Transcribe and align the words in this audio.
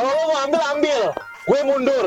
Kalau 0.00 0.16
lo 0.16 0.24
mau 0.32 0.40
ambil 0.48 0.62
ambil, 0.72 1.00
gue 1.44 1.60
mundur. 1.60 2.04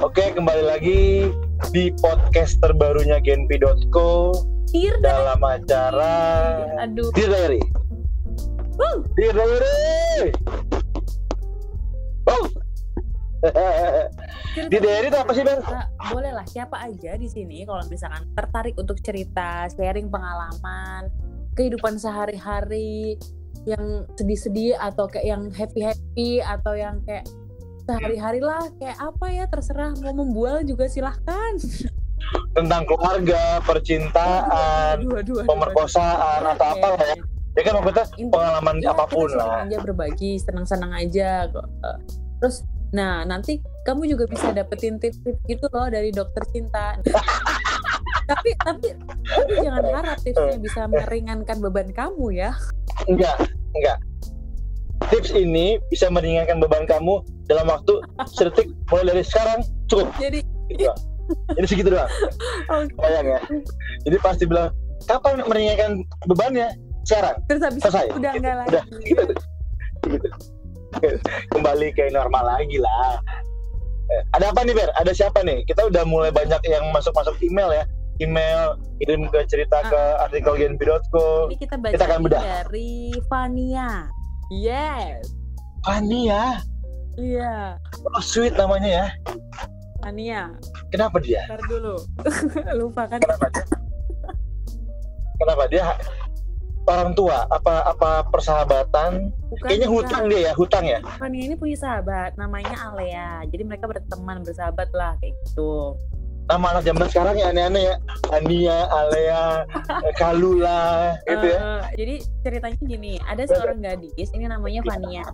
Oke, 0.00 0.32
kembali 0.32 0.64
lagi 0.64 1.28
di 1.68 1.92
podcast 2.00 2.56
terbarunya 2.64 3.20
Genpi.co 3.20 4.32
Dear 4.72 4.96
dalam 5.04 5.44
acara 5.44 6.16
Aduh. 6.80 7.12
Dear 7.12 7.28
Diary. 7.28 7.77
Wow. 8.78 8.98
Cerita- 14.54 14.70
Di 14.70 15.14
apa 15.14 15.30
sih, 15.30 15.42
Ben? 15.46 15.62
Nah, 15.62 15.86
boleh 16.10 16.32
lah 16.34 16.46
siapa 16.46 16.74
aja 16.82 17.14
di 17.14 17.30
sini 17.30 17.62
kalau 17.62 17.86
misalkan 17.86 18.26
tertarik 18.34 18.74
untuk 18.74 18.98
cerita, 18.98 19.70
sharing 19.70 20.10
pengalaman, 20.10 21.06
kehidupan 21.54 21.98
sehari-hari 21.98 23.14
yang 23.62 24.06
sedih-sedih 24.18 24.74
atau 24.78 25.06
kayak 25.06 25.26
yang 25.26 25.42
happy-happy 25.54 26.42
atau 26.42 26.74
yang 26.74 26.98
kayak 27.06 27.26
sehari-hari 27.86 28.42
lah 28.42 28.62
kayak 28.76 28.98
apa 28.98 29.26
ya 29.32 29.44
terserah 29.46 29.94
mau 30.02 30.12
membual 30.12 30.60
juga 30.66 30.90
silahkan 30.90 31.56
Tentang 32.52 32.84
keluarga, 32.84 33.62
percintaan, 33.64 35.00
Aduh, 35.00 35.16
aduh, 35.16 35.18
aduh, 35.22 35.36
aduh. 35.40 35.48
pemerkosaan 35.48 36.40
atau 36.44 36.66
apa 36.76 36.86
lah 36.92 37.04
ya. 37.06 37.16
Ya 37.58 37.62
kan 37.66 37.72
maksudnya 37.82 38.06
Intinya, 38.14 38.34
pengalaman 38.38 38.74
ya, 38.78 38.94
apa 38.94 39.04
pun 39.10 39.26
kita 39.26 39.34
senang 39.34 39.50
lah. 39.50 39.66
aja 39.66 39.76
berbagi 39.82 40.30
senang-senang 40.38 40.92
aja 40.94 41.30
kok. 41.50 41.66
Eh, 41.66 41.98
terus 42.38 42.56
nah 42.88 43.26
nanti 43.26 43.58
kamu 43.84 44.14
juga 44.14 44.24
bisa 44.30 44.48
dapetin 44.54 44.96
tips-tips 44.96 45.42
gitu 45.44 45.66
loh 45.68 45.92
dari 45.92 46.08
dokter 46.08 46.40
cinta 46.48 46.96
tapi 48.32 48.56
tapi 48.64 48.96
tapi 49.28 49.52
jangan 49.60 49.84
harap 49.92 50.16
tipsnya 50.24 50.56
bisa 50.56 50.88
meringankan 50.88 51.60
beban 51.60 51.92
kamu 51.92 52.32
ya 52.32 52.56
Enggak, 53.04 53.36
enggak. 53.76 54.00
Tips 55.12 55.36
ini 55.36 55.76
bisa 55.92 56.08
meringankan 56.08 56.64
beban 56.64 56.88
kamu 56.88 57.20
dalam 57.46 57.68
waktu 57.68 58.00
sedetik 58.26 58.72
mulai 58.88 59.12
dari 59.12 59.22
sekarang 59.22 59.60
cukup. 59.86 60.08
jadi 60.16 60.40
Gitu. 60.68 60.84
Jadi 61.56 61.66
segitu 61.68 61.88
doang. 61.92 62.10
oke. 62.72 62.92
Bayang 63.00 63.26
ya. 63.36 63.40
Jadi 64.04 64.16
pasti 64.20 64.44
bilang 64.44 64.72
kapan 65.08 65.44
meringankan 65.44 66.04
bebannya? 66.28 66.68
Sekarang. 67.08 67.36
terus 67.46 67.62
habis 67.62 67.80
Selesai. 67.80 68.04
itu 68.04 68.14
udah 68.14 68.30
Gitu. 68.30 68.38
enggak 68.38 68.54
lagi 68.54 68.68
Udah. 68.68 68.84
Gitu. 69.08 69.22
gitu. 70.06 70.28
Kembali 71.50 71.88
ke 71.90 72.08
normal 72.10 72.44
lagi 72.46 72.76
lah. 72.76 73.16
Eh, 74.08 74.22
Ada 74.32 74.52
apa 74.52 74.60
nih 74.62 74.74
Ber? 74.74 74.88
Ada 74.94 75.12
siapa 75.14 75.40
nih? 75.42 75.64
Kita 75.64 75.84
udah 75.84 76.04
mulai 76.04 76.28
banyak 76.30 76.60
yang 76.64 76.84
masuk-masuk 76.90 77.36
email 77.42 77.72
ya. 77.74 77.84
Email, 78.18 78.74
kirim 78.98 79.24
ke 79.26 79.46
cerita 79.46 79.78
ke 79.80 80.00
artikel 80.20 80.52
genpi.co. 80.54 81.46
ini 81.46 81.56
kita 81.56 81.78
Kita 81.78 82.04
akan 82.04 82.18
baca 82.18 82.26
bedah. 82.26 82.42
dari 82.42 82.90
Fania 83.24 84.10
yes 84.50 85.22
Fani 85.80 86.26
ya. 86.26 86.58
iya 87.14 87.78
Oh, 88.08 88.18
sweet 88.18 88.52
namanya 88.52 88.88
ya. 88.88 89.06
Fania 90.00 90.50
Kenapa 90.88 91.18
dia? 91.18 91.46
ntar 91.46 91.62
dulu 91.64 91.94
lupa 92.80 93.06
kan 93.06 93.20
Kenapa 93.20 93.46
dia? 93.48 93.64
Kenapa 95.38 95.64
dia 95.68 95.84
orang 96.92 97.12
tua? 97.12 97.44
Apa 97.52 97.84
apa 97.84 98.10
persahabatan? 98.32 99.32
bukan 99.52 99.64
Kayaknya 99.64 99.88
bukan. 99.88 100.04
hutang 100.04 100.22
dia 100.28 100.40
ya, 100.40 100.52
hutang 100.56 100.84
ya. 100.84 100.98
Fania 101.20 101.42
ini 101.44 101.54
punya 101.56 101.76
sahabat 101.76 102.36
namanya 102.40 102.74
Alea. 102.88 103.44
Jadi 103.48 103.62
mereka 103.64 103.88
berteman 103.88 104.44
bersahabat 104.44 104.88
lah 104.96 105.16
kayak 105.20 105.34
gitu. 105.44 105.96
Nama 106.48 106.64
anak 106.72 106.82
zaman 106.88 107.06
sekarang 107.12 107.34
ya 107.36 107.46
aneh-aneh 107.52 107.82
ya. 107.92 107.94
Ania, 108.32 108.78
Alea, 108.88 109.44
Kalula, 110.20 111.12
gitu 111.28 111.44
ya. 111.44 111.58
Eh, 111.60 111.82
jadi 112.00 112.14
ceritanya 112.40 112.78
gini, 112.80 113.12
ada 113.20 113.42
seorang 113.44 113.84
gadis 113.84 114.28
ini 114.32 114.48
namanya 114.48 114.80
Fania. 114.88 115.28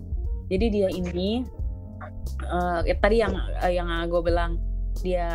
Jadi 0.51 0.65
dia 0.67 0.89
ini 0.91 1.47
eh, 2.43 2.97
tadi 2.99 3.23
yang 3.23 3.31
eh, 3.63 3.73
yang 3.79 3.87
gue 4.11 4.21
bilang 4.27 4.59
dia 4.99 5.31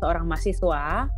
seorang 0.00 0.24
mahasiswa 0.24 1.08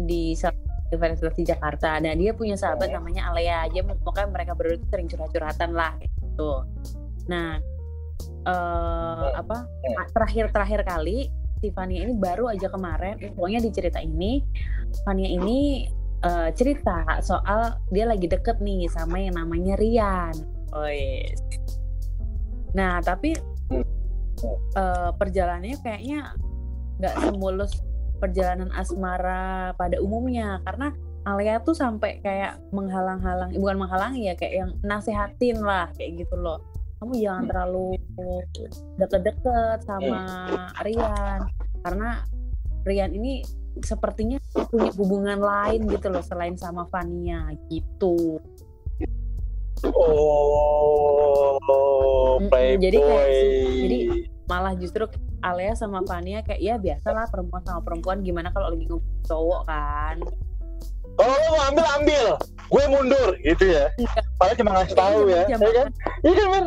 di 0.00 0.32
salah 0.38 0.69
Universitas 0.90 1.34
di 1.38 1.44
Jakarta. 1.46 2.02
Nah 2.02 2.12
dia 2.18 2.34
punya 2.34 2.58
sahabat 2.58 2.90
namanya 2.90 3.30
Alea. 3.30 3.70
Dia 3.70 3.86
pokoknya 3.86 4.28
mereka 4.28 4.52
berdua 4.58 4.76
itu 4.76 4.86
sering 4.90 5.06
curhat-curhatan 5.06 5.70
lah 5.70 5.94
gitu. 6.02 6.66
Nah 7.30 7.62
eh 8.40 9.28
apa 9.36 9.68
terakhir-terakhir 10.12 10.84
kali 10.84 11.28
si 11.60 11.68
Fania 11.76 12.04
ini 12.08 12.16
baru 12.16 12.48
aja 12.48 12.72
kemarin 12.72 13.20
pokoknya 13.36 13.60
di 13.60 13.70
cerita 13.72 14.00
ini 14.00 14.40
Fania 15.04 15.28
ini 15.28 15.84
eh, 16.24 16.48
cerita 16.56 17.20
soal 17.20 17.76
dia 17.92 18.08
lagi 18.08 18.28
deket 18.28 18.58
nih 18.64 18.88
sama 18.88 19.20
yang 19.20 19.36
namanya 19.36 19.76
Rian. 19.76 20.34
Oh 20.72 20.88
yes. 20.88 21.40
Nah 22.72 23.04
tapi 23.04 23.36
eh, 24.76 25.10
perjalanannya 25.14 25.76
kayaknya 25.84 26.32
nggak 27.00 27.16
semulus 27.28 27.72
perjalanan 28.20 28.68
asmara 28.76 29.72
pada 29.74 29.96
umumnya. 29.98 30.60
Karena 30.68 30.92
Alia 31.24 31.60
tuh 31.60 31.76
sampai 31.76 32.20
kayak 32.24 32.60
menghalang-halang 32.72 33.52
bukan 33.56 33.76
menghalangi 33.76 34.32
ya 34.32 34.34
kayak 34.36 34.54
yang 34.64 34.70
nasehatin 34.84 35.60
lah 35.60 35.88
kayak 35.96 36.24
gitu 36.24 36.36
loh. 36.36 36.60
Kamu 37.00 37.16
jangan 37.16 37.44
terlalu 37.48 37.96
deket-deket 39.00 39.88
sama 39.88 40.20
Rian 40.84 41.48
karena 41.80 42.24
Rian 42.84 43.12
ini 43.16 43.40
sepertinya 43.80 44.36
punya 44.68 44.92
hubungan 44.96 45.40
lain 45.40 45.88
gitu 45.88 46.12
loh 46.12 46.20
selain 46.24 46.56
sama 46.60 46.84
Fania 46.88 47.52
gitu. 47.72 48.40
Oh, 49.80 51.56
playboy. 52.52 52.84
jadi 52.84 52.98
kayak 53.00 53.44
jadi 53.80 53.98
malah 54.44 54.74
justru 54.76 55.08
Alea 55.40 55.72
sama 55.72 56.04
Fania 56.04 56.44
kayak 56.44 56.60
ya 56.60 56.74
biasalah 56.76 57.28
perempuan 57.32 57.62
sama 57.64 57.80
perempuan 57.80 58.20
gimana 58.20 58.52
kalau 58.52 58.72
lagi 58.72 58.84
ngobrol 58.84 59.24
cowok 59.24 59.62
kan 59.66 60.16
Kalau 61.18 61.36
lo 61.36 61.46
mau 61.52 61.62
ambil 61.68 61.86
ambil, 62.00 62.26
gue 62.48 62.84
mundur 62.88 63.28
gitu 63.44 63.64
ya. 63.68 63.92
Iya. 64.00 64.20
Padahal 64.40 64.56
cuma 64.56 64.70
ngasih 64.72 64.96
tahu 64.96 65.18
ya, 65.28 65.42
Jam- 65.52 65.60
ya 65.60 65.70
kan? 65.74 65.88
Iya 66.24 66.44
kan. 66.48 66.64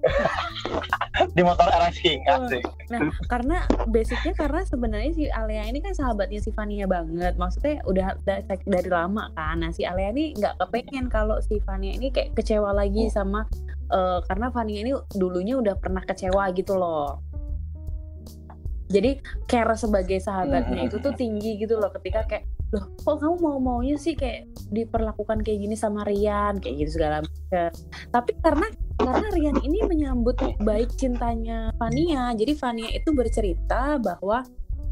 Di 1.36 1.42
motor 1.44 1.68
RS 1.68 1.98
King, 2.00 2.20
asik. 2.26 2.64
Nah, 2.88 3.12
karena 3.28 3.62
basicnya 3.88 4.32
karena 4.34 4.62
sebenarnya 4.64 5.12
si 5.12 5.24
Alea 5.28 5.68
ini 5.68 5.78
kan 5.84 5.92
sahabatnya 5.92 6.40
si 6.40 6.50
Fania 6.54 6.88
banget. 6.88 7.36
Maksudnya 7.36 7.84
udah 7.84 8.16
da- 8.24 8.44
dari 8.46 8.88
lama 8.90 9.28
kan. 9.36 9.60
Nah, 9.60 9.70
si 9.74 9.84
Alea 9.84 10.10
ini 10.14 10.32
nggak 10.36 10.58
kepengen 10.60 11.12
kalau 11.12 11.38
si 11.44 11.60
Fania 11.62 11.92
ini 11.94 12.08
kayak 12.08 12.34
kecewa 12.34 12.72
lagi 12.72 13.12
sama 13.12 13.44
eh, 13.92 14.18
karena 14.26 14.48
Fania 14.50 14.78
ini 14.80 14.92
dulunya 15.12 15.58
udah 15.60 15.74
pernah 15.76 16.02
kecewa 16.04 16.50
gitu 16.56 16.76
loh. 16.78 17.20
Jadi 18.90 19.22
care 19.46 19.78
sebagai 19.78 20.18
sahabatnya 20.18 20.90
itu 20.90 20.98
tuh 20.98 21.14
tinggi 21.14 21.62
gitu 21.62 21.78
loh 21.78 21.94
ketika 21.94 22.26
kayak 22.26 22.50
loh 22.74 22.90
kok 23.02 23.22
kamu 23.22 23.34
mau 23.38 23.58
maunya 23.58 23.94
sih 23.98 24.14
kayak 24.18 24.50
diperlakukan 24.70 25.42
kayak 25.46 25.58
gini 25.62 25.74
sama 25.78 26.02
Rian 26.02 26.58
kayak 26.58 26.86
gitu 26.86 26.98
segala 26.98 27.22
macam. 27.22 27.70
Tapi 28.10 28.30
karena 28.42 28.66
karena 29.00 29.28
Rian 29.32 29.58
ini 29.64 29.78
menyambut 29.88 30.36
baik 30.60 30.92
cintanya 31.00 31.72
Fania. 31.80 32.32
Jadi 32.36 32.52
Fania 32.56 32.90
itu 32.92 33.10
bercerita 33.16 33.96
bahwa 33.96 34.44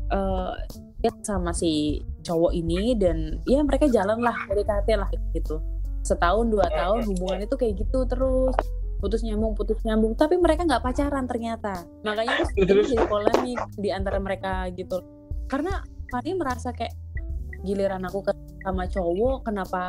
eh 0.08 0.54
dia 0.98 1.12
sama 1.22 1.54
si 1.54 2.02
cowok 2.26 2.50
ini 2.58 2.98
dan 2.98 3.38
ya 3.46 3.62
mereka 3.62 3.86
jalan 3.86 4.18
lah 4.18 4.34
PDKT 4.50 4.88
lah 4.98 5.08
gitu. 5.36 5.62
Setahun 6.02 6.50
dua 6.50 6.66
tahun 6.72 7.06
hubungan 7.06 7.46
itu 7.46 7.54
kayak 7.54 7.74
gitu 7.78 8.08
terus. 8.08 8.56
Putus 8.98 9.22
nyambung 9.22 9.54
putus 9.54 9.78
nyambung. 9.86 10.18
Tapi 10.18 10.34
mereka 10.40 10.66
nggak 10.66 10.82
pacaran 10.82 11.28
ternyata. 11.30 11.86
Makanya 12.02 12.42
terus 12.42 12.50
Terus? 12.66 12.86
jadi 12.90 13.06
polemik 13.06 13.60
di 13.78 13.94
antara 13.94 14.18
mereka 14.18 14.66
gitu. 14.74 15.04
Karena 15.46 15.84
Fania 16.10 16.34
merasa 16.34 16.74
kayak 16.74 16.96
giliran 17.62 18.02
aku 18.06 18.26
ketemu 18.26 18.58
sama 18.64 18.84
cowok 18.90 19.38
kenapa 19.46 19.82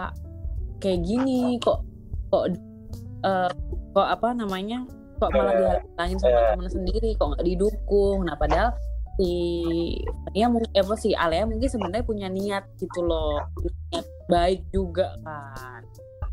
kayak 0.77 1.01
gini? 1.01 1.57
Kok 1.57 1.80
kok 2.30 2.45
eh, 3.25 3.51
kok 3.89 4.07
apa 4.07 4.27
namanya 4.31 4.86
kok 5.15 5.30
malah 5.30 5.53
dihalangin 5.53 6.18
sama 6.18 6.39
temen 6.53 6.69
sendiri 6.69 7.09
kok 7.13 7.27
nggak 7.30 7.45
didukung 7.45 8.24
nah 8.24 8.36
padahal 8.36 8.71
si 9.15 9.31
Fania 10.25 10.47
mungkin 10.47 10.69
eh, 10.71 10.80
apa 10.80 10.95
si 10.95 11.09
Alea 11.12 11.44
mungkin 11.44 11.68
sebenarnya 11.68 12.03
punya 12.03 12.27
niat 12.27 12.63
gitu 12.75 13.01
loh 13.01 13.44
niat 13.89 14.06
baik 14.27 14.62
juga 14.69 15.15
kan 15.19 15.83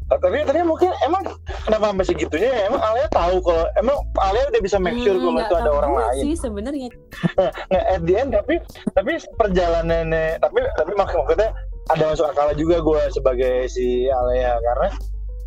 Oh, 0.07 0.15
tapi 0.15 0.39
tapi 0.41 0.63
mungkin 0.63 0.95
emang 1.03 1.19
kenapa 1.67 1.91
sampai 1.91 2.07
segitunya 2.07 2.47
ya? 2.47 2.71
Emang 2.71 2.79
Alia 2.79 3.11
tahu 3.11 3.43
kalau 3.43 3.67
emang 3.75 3.99
Alia 4.17 4.47
udah 4.47 4.63
bisa 4.63 4.79
make 4.79 5.03
sure 5.03 5.19
Hmm, 5.19 5.35
kalau 5.35 5.43
itu 5.43 5.55
ada 5.59 5.71
orang 5.73 5.93
lain. 5.99 6.23
sih 6.23 6.35
sebenarnya 6.39 6.89
Nggak 7.75 7.85
at 7.91 8.03
the 8.07 8.15
end 8.15 8.31
tapi 8.31 8.55
tapi 8.95 9.13
perjalanannya 9.35 10.39
tapi 10.39 10.63
tapi 10.79 10.93
mak- 10.95 11.11
maksudnya 11.11 11.51
ada 11.89 12.03
masuk 12.07 12.23
akal 12.25 12.55
juga 12.55 12.77
gue 12.79 13.03
sebagai 13.11 13.67
si 13.67 14.07
Alia 14.07 14.55
karena 14.57 14.89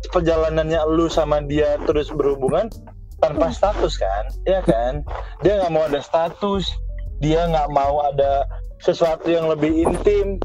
perjalanannya 0.08 0.80
lu 0.88 1.06
sama 1.06 1.44
dia 1.44 1.76
terus 1.84 2.08
berhubungan 2.08 2.72
tanpa 3.20 3.52
status 3.52 4.00
kan? 4.00 4.24
Ya 4.48 4.64
kan? 4.64 5.04
Dia 5.44 5.60
nggak 5.60 5.72
mau 5.72 5.84
ada 5.84 6.00
status. 6.00 6.64
Dia 7.20 7.44
nggak 7.44 7.68
mau 7.68 8.00
ada 8.00 8.48
sesuatu 8.80 9.28
yang 9.28 9.44
lebih 9.44 9.84
intim. 9.84 10.40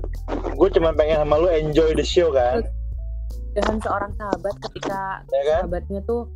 Gue 0.60 0.68
cuma 0.68 0.92
pengen 0.92 1.24
sama 1.24 1.40
lu 1.40 1.48
enjoy 1.48 1.96
the 1.96 2.04
show 2.04 2.36
kan? 2.36 2.68
Dengan 3.56 3.80
seorang 3.80 4.12
sahabat 4.20 4.56
ketika 4.68 5.24
ya 5.32 5.44
kan? 5.48 5.60
sahabatnya 5.64 6.04
tuh 6.04 6.28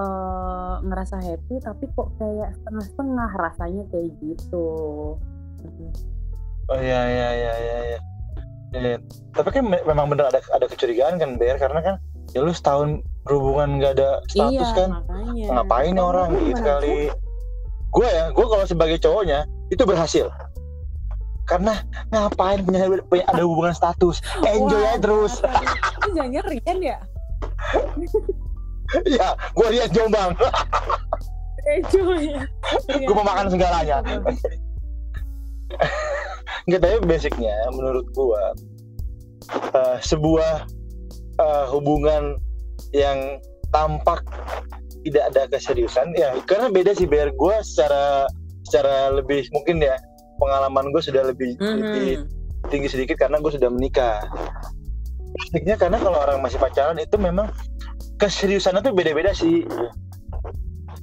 eh, 0.00 0.74
ngerasa 0.88 1.20
happy 1.20 1.60
tapi 1.60 1.84
kok 1.92 2.08
kayak 2.16 2.56
setengah-setengah 2.56 3.30
rasanya 3.36 3.84
kayak 3.92 4.08
gitu. 4.24 4.66
Oh 6.72 6.78
iya 6.80 7.00
iya 7.04 7.28
iya 7.36 7.52
iya. 7.52 7.76
Iya 7.84 8.00
Iya. 8.72 8.96
tapi 9.36 9.52
kan 9.52 9.68
me- 9.68 9.84
memang 9.84 10.08
bener 10.08 10.32
ada 10.32 10.40
ada 10.48 10.64
kecurigaan 10.64 11.20
kan 11.20 11.36
Ber? 11.36 11.60
Karena 11.60 11.84
kan 11.84 11.94
ya 12.30 12.46
lu 12.46 12.54
setahun 12.54 13.02
berhubungan 13.26 13.78
nggak 13.78 13.92
ada 13.98 14.10
status 14.30 14.54
iya 14.54 14.66
kan? 14.74 14.90
makanya. 15.02 15.46
Ngapain 15.58 15.96
orang 15.98 16.28
gitu 16.42 16.62
kali 16.62 16.98
gue 17.92 18.08
ya 18.08 18.32
gue 18.32 18.46
kalau 18.48 18.64
sebagai 18.64 18.96
cowoknya 19.02 19.44
itu 19.68 19.82
berhasil. 19.84 20.30
Karena 21.42 21.74
ngapain 22.14 22.62
punya, 22.62 22.86
punya 23.10 23.26
ada 23.28 23.42
hubungan 23.42 23.74
status? 23.74 24.22
Enjoy 24.46 24.78
Wah, 24.78 24.94
aja 24.94 25.02
terus. 25.02 25.42
Itu 26.00 26.08
jangan 26.14 26.44
Rian 26.48 26.78
ya? 26.80 26.98
Ya 29.08 29.32
gue 29.56 29.68
lihat 29.72 29.88
Jombang. 29.96 30.36
Enjoy. 31.64 32.28
Gue 33.08 33.14
mau 33.14 33.24
makan 33.24 33.48
segalanya. 33.48 34.04
Nggak 36.68 36.80
tapi 36.84 36.98
basicnya 37.08 37.56
menurut 37.72 38.04
gue 38.12 38.42
eh, 39.72 39.96
sebuah 40.04 40.68
eh, 41.42 41.64
hubungan 41.68 42.38
yang 42.92 43.18
tampak 43.68 44.22
tidak 45.02 45.34
ada 45.34 45.42
keseriusan 45.48 46.14
ya 46.14 46.38
karena 46.44 46.68
beda 46.68 46.94
sih 46.94 47.04
biar 47.04 47.32
gue 47.32 47.56
secara 47.62 48.30
secara 48.62 49.10
lebih 49.12 49.50
mungkin 49.50 49.82
ya 49.82 49.98
pengalaman 50.38 50.90
gue 50.90 51.02
sudah 51.02 51.22
lebih, 51.24 51.58
lebih 51.58 52.22
Mhm. 52.22 52.26
tinggi 52.68 52.88
sedikit 52.88 53.16
karena 53.16 53.38
gue 53.38 53.50
sudah 53.50 53.68
menikah. 53.68 54.22
Basicnya 55.32 55.74
karena 55.74 55.98
kalau 55.98 56.18
orang 56.18 56.38
masih 56.38 56.58
pacaran 56.58 56.94
itu 56.96 57.14
memang 57.16 57.50
keseriusannya 58.16 58.82
tuh 58.82 58.92
beda-beda 58.92 59.30
sih. 59.32 59.66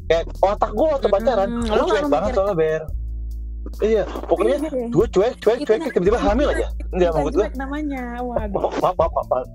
Kayak 0.05 0.31
otak 0.39 0.71
gue 0.71 0.87
waktu 0.87 1.07
pacaran, 1.07 1.49
Hmm, 1.49 1.65
gue 1.65 1.75
lo 1.75 1.85
cuek 1.85 2.07
banget 2.07 2.31
soalnya 2.33 2.55
ber. 2.55 2.81
Iya, 3.79 4.03
pokoknya 4.25 4.57
gue 4.87 5.07
cuek, 5.09 5.33
cuek, 5.37 5.59
cuek, 5.61 5.77
namanya- 5.77 5.93
tiba-tiba 5.93 6.19
hamil 6.19 6.47
aja. 6.49 6.67
Enggak, 6.89 7.09
Bukan 7.11 7.21
maksud 7.21 7.35
gue, 7.35 7.47
namanya 7.55 8.01
waduh 8.23 8.71
maaf, 8.81 8.95
maaf, 8.97 9.13
maaf. 9.29 9.47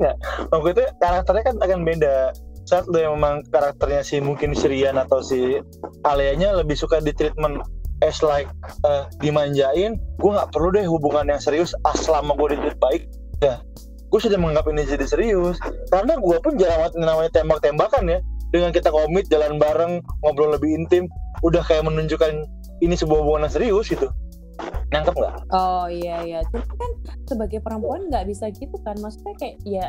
Nggak, 0.00 0.16
maksud 0.50 0.74
gue 0.74 0.86
karakternya 1.00 1.42
kan 1.44 1.56
akan 1.60 1.80
beda. 1.84 2.16
Saat 2.64 2.88
lo 2.88 2.96
yang 2.96 3.20
memang 3.20 3.44
karakternya 3.52 4.00
si 4.00 4.24
mungkin 4.24 4.56
si 4.56 4.64
Rian 4.72 4.96
atau 4.96 5.20
si 5.20 5.60
Aleanya 6.08 6.56
lebih 6.56 6.74
suka 6.78 6.96
di 7.04 7.12
treatment 7.12 7.60
as 8.00 8.24
like 8.24 8.48
eh, 8.88 9.04
dimanjain, 9.20 10.00
gue 10.00 10.30
nggak 10.30 10.50
perlu 10.50 10.72
deh 10.72 10.88
hubungan 10.88 11.28
yang 11.28 11.40
serius 11.40 11.76
as 11.84 12.00
selama 12.04 12.32
gue 12.36 12.56
di 12.56 12.72
baik. 12.80 13.02
Ya, 13.44 13.60
gue 14.08 14.20
sudah 14.20 14.40
menganggap 14.40 14.70
ini 14.72 14.88
jadi 14.88 15.06
serius. 15.06 15.60
Karena 15.92 16.16
gue 16.16 16.36
pun 16.40 16.56
jarang 16.56 16.88
banget 16.88 16.92
namanya 17.00 17.30
tembak-tembakan 17.36 18.04
ya. 18.08 18.18
Dengan 18.54 18.70
kita 18.70 18.94
komit 18.94 19.26
jalan 19.34 19.58
bareng, 19.58 19.98
ngobrol 20.22 20.54
lebih 20.54 20.70
intim, 20.78 21.10
udah 21.42 21.58
kayak 21.66 21.82
menunjukkan 21.90 22.46
ini 22.86 22.94
sebuah 22.94 23.26
hubungan 23.26 23.50
yang 23.50 23.54
serius 23.54 23.90
gitu. 23.90 24.06
Nangkep 24.94 25.14
nggak? 25.14 25.34
oh 25.50 25.86
iya 25.86 26.16
iya 26.22 26.40
cuma 26.46 26.64
kan 26.70 26.90
sebagai 27.24 27.58
perempuan 27.58 28.06
nggak 28.06 28.24
bisa 28.24 28.48
gitu 28.50 28.76
kan 28.80 28.94
maksudnya 28.96 29.34
kayak 29.34 29.56
ya 29.62 29.86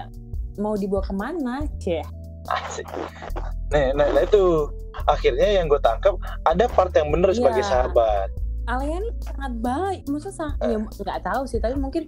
mau 0.56 0.74
dibawa 0.74 1.02
ke 1.02 1.14
mana 1.14 1.56
ceh 1.78 2.02
Asik. 2.46 2.86
Nah, 3.74 3.90
nah, 3.92 4.06
nah 4.08 4.22
itu 4.22 4.70
akhirnya 5.04 5.50
yang 5.52 5.66
gue 5.66 5.82
tangkap 5.82 6.14
ada 6.44 6.70
part 6.70 6.94
yang 6.94 7.10
bener 7.10 7.34
sebagai 7.34 7.58
Iya. 7.60 7.90
sahabat. 7.90 8.30
Alia 8.66 8.98
nih 9.00 9.14
sangat 9.20 9.54
baik 9.60 10.00
maksudnya 10.06 10.36
sang- 10.36 10.58
Eh. 10.60 10.70
ya 10.70 10.78
nggak 10.78 11.22
tahu 11.24 11.42
sih 11.46 11.58
tapi 11.58 11.74
mungkin 11.76 12.06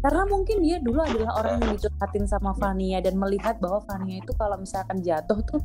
karena 0.00 0.24
mungkin 0.24 0.56
dia 0.58 0.80
dulu 0.80 0.98
adalah 0.98 1.36
orang 1.38 1.60
yang 1.60 1.76
dicurhatin 1.76 2.24
sama 2.24 2.56
Fania 2.56 2.98
dan 2.98 3.14
melihat 3.14 3.60
bahwa 3.60 3.84
Fania 3.84 4.18
itu 4.18 4.32
kalau 4.32 4.56
misalkan 4.56 5.00
jatuh 5.00 5.36
tuh 5.44 5.60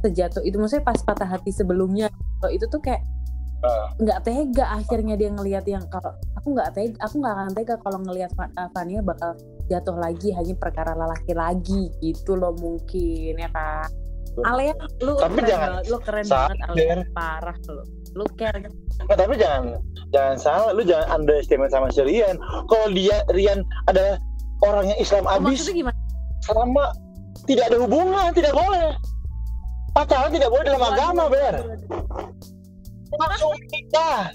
sejatuh 0.00 0.44
itu 0.44 0.56
maksudnya 0.56 0.84
pas 0.84 1.00
patah 1.00 1.28
hati 1.30 1.48
sebelumnya 1.50 2.12
kalau 2.38 2.52
itu 2.52 2.64
tuh 2.66 2.78
kayak. 2.78 3.00
Nggak 4.00 4.20
tega 4.24 4.64
akhirnya 4.72 5.14
dia 5.20 5.28
ngelihat 5.28 5.64
yang 5.68 5.84
kalau 5.92 6.16
aku 6.32 6.56
nggak 6.56 6.72
tega 6.72 6.96
aku 7.04 7.14
nggak 7.20 7.34
akan 7.36 7.50
tega 7.52 7.74
kalau 7.84 7.98
ngelihat 8.00 8.30
Fa- 8.32 8.52
Fania 8.72 9.04
bakal 9.04 9.36
jatuh 9.68 9.96
lagi 10.00 10.32
hanya 10.32 10.54
perkara 10.56 10.96
lelaki 10.96 11.32
lagi 11.36 11.92
gitu 12.00 12.34
loh 12.34 12.56
mungkin 12.56 13.36
ya 13.36 13.50
kan 13.52 13.88
Alia 14.40 14.72
lu 15.02 15.18
Tapi 15.18 15.42
keren 15.42 15.50
jangan 15.50 15.68
banget 15.68 15.84
lu 15.90 15.98
keren 16.00 16.24
sadar. 16.24 16.54
banget 16.54 16.58
Alia 16.70 16.94
parah 17.12 17.56
lu 17.68 17.82
lu 18.16 18.24
care 18.34 18.58
Nah, 19.00 19.16
tapi 19.16 19.34
jangan 19.34 19.80
jangan 20.12 20.36
salah, 20.36 20.70
lu 20.76 20.82
jangan 20.84 21.08
underestimate 21.18 21.72
sama 21.72 21.88
si 21.88 22.04
Rian. 22.04 22.36
Kalau 22.68 22.86
dia 22.92 23.24
Rian 23.32 23.64
adalah 23.88 24.20
orang 24.60 24.92
yang 24.92 24.98
Islam 25.00 25.24
abis, 25.24 25.64
maksudnya 25.64 25.76
gimana 25.88 25.98
selama 26.44 26.84
tidak 27.48 27.64
ada 27.72 27.78
hubungan 27.80 28.28
tidak 28.36 28.52
boleh. 28.54 28.92
Pacaran 29.90 30.30
tidak 30.30 30.50
boleh 30.52 30.64
dalam 30.68 30.84
agama, 30.84 31.24
Ber. 31.26 31.54
Langsung 33.10 33.50
nikah. 33.66 34.30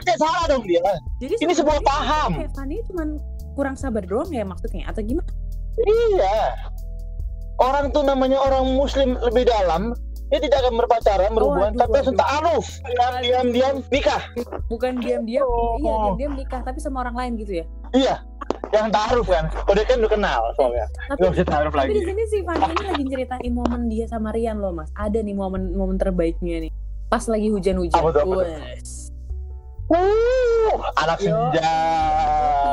Tidak 0.00 0.16
salah 0.16 0.44
dong 0.48 0.64
dia. 0.64 0.80
Jadi 1.20 1.34
Ini 1.36 1.52
sebuah 1.52 1.80
paham. 1.84 2.40
Fanny 2.56 2.80
cuman 2.88 3.20
kurang 3.52 3.76
sabar 3.76 4.04
doang 4.04 4.28
ya 4.28 4.44
maksudnya 4.44 4.88
atau 4.88 5.00
gimana? 5.00 5.28
Iya. 5.76 6.56
Orang 7.56 7.88
tuh 7.88 8.04
namanya 8.04 8.36
orang 8.36 8.68
muslim 8.76 9.16
lebih 9.16 9.48
dalam, 9.48 9.96
dia 10.28 10.40
tidak 10.40 10.60
akan 10.60 10.76
berpacaran, 10.76 11.32
berhubungan, 11.32 11.72
waduh, 11.72 11.80
tapi 11.84 11.92
langsung 11.96 12.16
ta'aruf. 12.16 12.66
Diam-diam 13.24 13.80
nikah. 13.88 14.22
Bukan 14.68 15.00
diam-diam, 15.00 15.48
Oh. 15.48 15.80
iya 15.80 15.92
diam-diam 16.12 16.32
nikah 16.36 16.60
tapi 16.60 16.84
sama 16.84 17.00
orang 17.00 17.16
lain 17.16 17.32
gitu 17.40 17.60
ya. 17.60 17.66
Iya. 17.96 18.14
Yang 18.76 18.86
ta'aruf 18.92 19.26
kan. 19.30 19.44
Oh 19.64 19.72
dia 19.72 19.86
kan 19.88 20.04
udah 20.04 20.12
kenal 20.12 20.40
soalnya. 20.58 20.84
Tapi 21.08 21.20
Gak 21.32 21.48
ta'aruf 21.48 21.72
tapi 21.72 21.92
di 21.92 22.02
lagi. 22.02 22.08
sini 22.12 22.22
si 22.28 22.38
Fanny 22.44 22.64
ini 22.66 22.84
lagi 22.84 23.04
ceritain 23.08 23.52
momen 23.54 23.82
dia 23.88 24.04
sama 24.04 24.28
Rian 24.36 24.60
loh 24.60 24.72
mas. 24.74 24.92
Ada 24.98 25.24
nih 25.24 25.32
momen 25.32 25.72
momen 25.72 25.96
terbaiknya 25.96 26.68
nih. 26.68 26.72
Pas 27.06 27.22
lagi 27.30 27.48
hujan-hujan. 27.54 27.94
Apa 28.02 28.10
apa? 28.10 28.36
Wes. 28.42 29.14
Uh, 29.86 30.74
anak 30.98 31.22
Yo. 31.22 31.30
senja, 31.30 31.70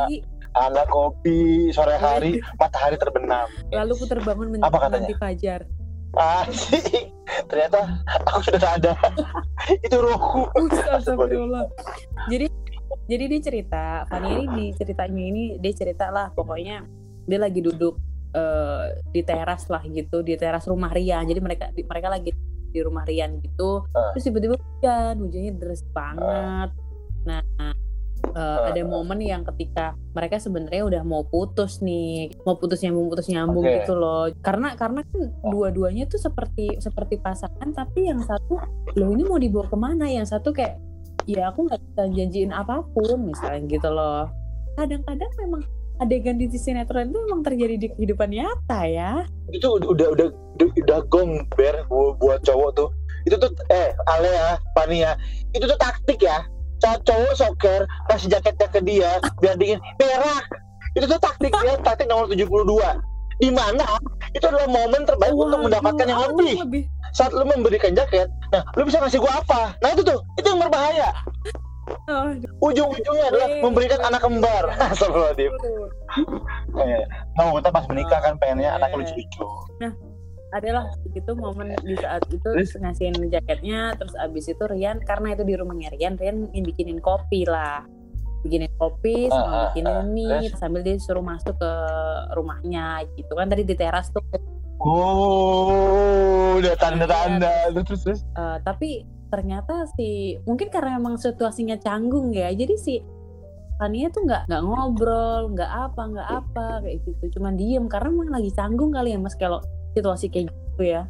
Kopi, 0.10 0.18
anak 0.58 0.88
kopi, 0.90 1.40
sore 1.70 1.94
hari, 1.94 2.42
matahari 2.58 2.98
terbenam. 2.98 3.46
Lalu 3.70 3.94
ku 4.02 4.06
terbangun 4.10 4.58
Apa 4.66 4.90
katanya? 4.90 5.06
menanti 5.06 5.16
fajar. 5.22 5.62
Asik. 6.18 7.14
Ternyata 7.50 8.02
aku 8.26 8.42
sudah 8.50 8.62
sadar. 8.62 8.98
Itu 9.86 9.98
rohku. 10.02 10.50
Astagfirullah. 10.90 11.70
Jadi 12.34 12.50
jadi 13.10 13.26
dia 13.26 13.42
cerita, 13.42 14.06
Fanny 14.08 14.32
ini 14.32 14.46
di 14.54 14.66
ceritanya 14.78 15.24
ini 15.28 15.44
dia 15.60 15.74
cerita 15.76 16.08
lah 16.14 16.32
pokoknya 16.32 16.86
dia 17.26 17.40
lagi 17.42 17.60
duduk 17.60 17.98
eh, 18.32 19.02
di 19.12 19.22
teras 19.26 19.68
lah 19.68 19.82
gitu, 19.84 20.22
di 20.22 20.38
teras 20.40 20.70
rumah 20.70 20.94
Rian. 20.94 21.26
Jadi 21.26 21.42
mereka 21.42 21.74
mereka 21.74 22.08
lagi 22.08 22.32
di 22.74 22.82
rumah 22.82 23.06
Rian 23.06 23.38
gitu. 23.40 23.86
Ah. 23.94 24.10
Terus 24.18 24.26
tiba-tiba 24.26 24.56
hujan, 24.58 25.22
hujannya 25.22 25.52
deras 25.56 25.86
banget. 25.94 26.70
Nah, 27.24 27.42
eh, 27.44 27.76
Ah. 28.34 28.72
ada 28.72 28.82
momen 28.88 29.20
yang 29.22 29.46
ketika 29.54 29.94
mereka 30.16 30.42
sebenarnya 30.42 30.84
udah 30.90 31.02
mau 31.06 31.22
putus 31.28 31.84
nih, 31.86 32.34
mau 32.48 32.58
putus 32.58 32.82
nyambung 32.82 33.14
putus 33.14 33.28
nyambung 33.30 33.68
Oke. 33.68 33.84
gitu 33.84 33.94
loh. 33.94 34.32
Karena 34.42 34.74
karena 34.74 35.06
kan 35.06 35.22
dua-duanya 35.46 36.10
tuh 36.10 36.18
seperti 36.18 36.82
seperti 36.82 37.22
pasangan, 37.22 37.70
tapi 37.76 38.10
yang 38.10 38.24
satu 38.24 38.58
loh 38.98 39.10
ini 39.14 39.24
mau 39.28 39.38
dibawa 39.38 39.70
ke 39.70 39.78
mana? 39.78 40.10
Yang 40.10 40.34
satu 40.34 40.50
kayak 40.56 40.80
ya 41.30 41.52
aku 41.52 41.68
nggak 41.68 41.80
bisa 41.80 42.02
janjiin 42.12 42.52
apa 42.52 42.84
pun 42.92 43.32
misalnya 43.32 43.64
gitu 43.70 43.90
loh. 43.92 44.28
Kadang-kadang 44.76 45.32
memang 45.40 45.62
adegan 46.02 46.42
di 46.42 46.50
sinetron 46.50 47.14
itu 47.14 47.20
memang 47.30 47.42
terjadi 47.46 47.76
di 47.78 47.88
kehidupan 47.94 48.34
nyata 48.34 48.82
ya. 48.90 49.12
Itu 49.54 49.78
udah 49.78 49.94
udah 49.94 50.08
udah, 50.18 50.28
udah, 50.58 51.00
gong 51.12 51.46
ber 51.54 51.86
bu- 51.90 52.16
buat 52.18 52.42
cowok 52.42 52.70
tuh. 52.74 52.90
Itu 53.24 53.38
tuh 53.38 53.52
eh 53.70 53.94
Alea, 54.10 54.58
Pania, 54.74 55.14
itu 55.54 55.64
tuh 55.64 55.78
taktik 55.78 56.20
ya. 56.24 56.44
Saat 56.82 57.06
cowok 57.08 57.34
soker 57.38 57.82
kasih 58.12 58.28
jaketnya 58.34 58.68
ke 58.68 58.80
dia 58.84 59.12
biar 59.40 59.56
dingin 59.56 59.80
berak. 59.96 60.44
Itu 60.94 61.10
tuh 61.10 61.20
taktik 61.22 61.54
ya, 61.64 61.78
taktik 61.82 62.10
nomor 62.10 62.30
72. 62.30 62.46
Di 63.42 63.50
mana 63.50 63.98
itu 64.32 64.46
adalah 64.46 64.70
momen 64.70 65.04
terbaik 65.04 65.34
untuk 65.34 65.58
Waduh, 65.58 65.66
mendapatkan 65.68 66.06
yang 66.06 66.22
lebih. 66.32 66.54
lebih? 66.64 66.84
Saat 67.14 67.34
lu 67.34 67.46
memberikan 67.46 67.94
jaket, 67.94 68.26
nah 68.50 68.66
lu 68.78 68.86
bisa 68.86 68.98
ngasih 69.02 69.22
gua 69.22 69.42
apa? 69.42 69.74
Nah 69.82 69.90
itu 69.94 70.02
tuh, 70.02 70.18
itu 70.38 70.48
yang 70.50 70.62
berbahaya. 70.62 71.10
Oh, 72.08 72.32
Ujung-ujungnya 72.64 73.26
adalah 73.28 73.48
Weh. 73.50 73.60
memberikan 73.60 74.00
anak 74.02 74.22
kembar. 74.24 74.64
Astagfirullahaladzim. 74.94 75.52
aduh. 75.52 75.88
Eh, 76.80 77.04
Mau 77.36 77.60
kita 77.60 77.70
pas 77.70 77.86
menikah 77.86 78.20
kan 78.20 78.40
pengennya 78.40 78.72
anaknya 78.74 79.04
lucu-lucu. 79.04 79.48
adalah 80.54 80.86
gitu 81.10 81.34
momen 81.34 81.74
di 81.82 81.98
saat 81.98 82.22
itu 82.30 82.38
Terus? 82.46 82.78
ngasihin 82.78 83.18
jaketnya 83.26 83.98
terus 83.98 84.14
abis 84.22 84.54
itu 84.54 84.62
Rian 84.62 85.02
karena 85.02 85.34
itu 85.34 85.42
di 85.42 85.58
rumahnya 85.58 85.90
Rian 85.98 86.14
Rian 86.14 86.46
bikinin 86.46 87.02
kopi 87.02 87.42
lah 87.42 87.82
bikinin 88.46 88.70
kopi 88.78 89.26
Ah, 89.28 89.34
ah, 89.34 89.42
sama 89.42 89.58
bikinin 89.74 89.98
ah. 89.98 90.06
mie 90.06 90.54
sambil 90.54 90.86
dia 90.86 91.02
suruh 91.02 91.26
masuk 91.26 91.58
ke 91.58 91.72
rumahnya 92.38 93.02
gitu 93.18 93.34
kan 93.34 93.50
tadi 93.50 93.66
di 93.66 93.74
teras 93.74 94.14
tuh 94.14 94.22
Oh, 94.84 96.60
udah 96.60 96.76
tanda-tanda. 96.76 97.72
Terus 97.72 97.86
terus 97.88 98.02
terus. 98.04 98.22
Eh, 98.36 98.58
tapi 98.62 99.08
ternyata 99.34 99.90
si 99.98 100.38
mungkin 100.46 100.70
karena 100.70 101.02
emang 101.02 101.18
situasinya 101.18 101.82
canggung 101.82 102.30
ya 102.38 102.54
jadi 102.54 102.78
si 102.78 103.02
Fania 103.82 104.14
tuh 104.14 104.30
nggak 104.30 104.46
nggak 104.46 104.64
ngobrol 104.64 105.50
nggak 105.58 105.68
apa 105.68 106.02
nggak 106.06 106.30
apa 106.30 106.68
kayak 106.86 106.98
gitu. 107.10 107.24
Cuma 107.40 107.50
diem 107.52 107.90
karena 107.90 108.14
emang 108.14 108.30
lagi 108.30 108.54
canggung 108.54 108.94
kali 108.94 109.18
ya 109.18 109.20
mas 109.20 109.34
kalau 109.34 109.60
situasi 109.98 110.30
kayak 110.30 110.54
gitu 110.54 110.84
ya. 110.86 111.02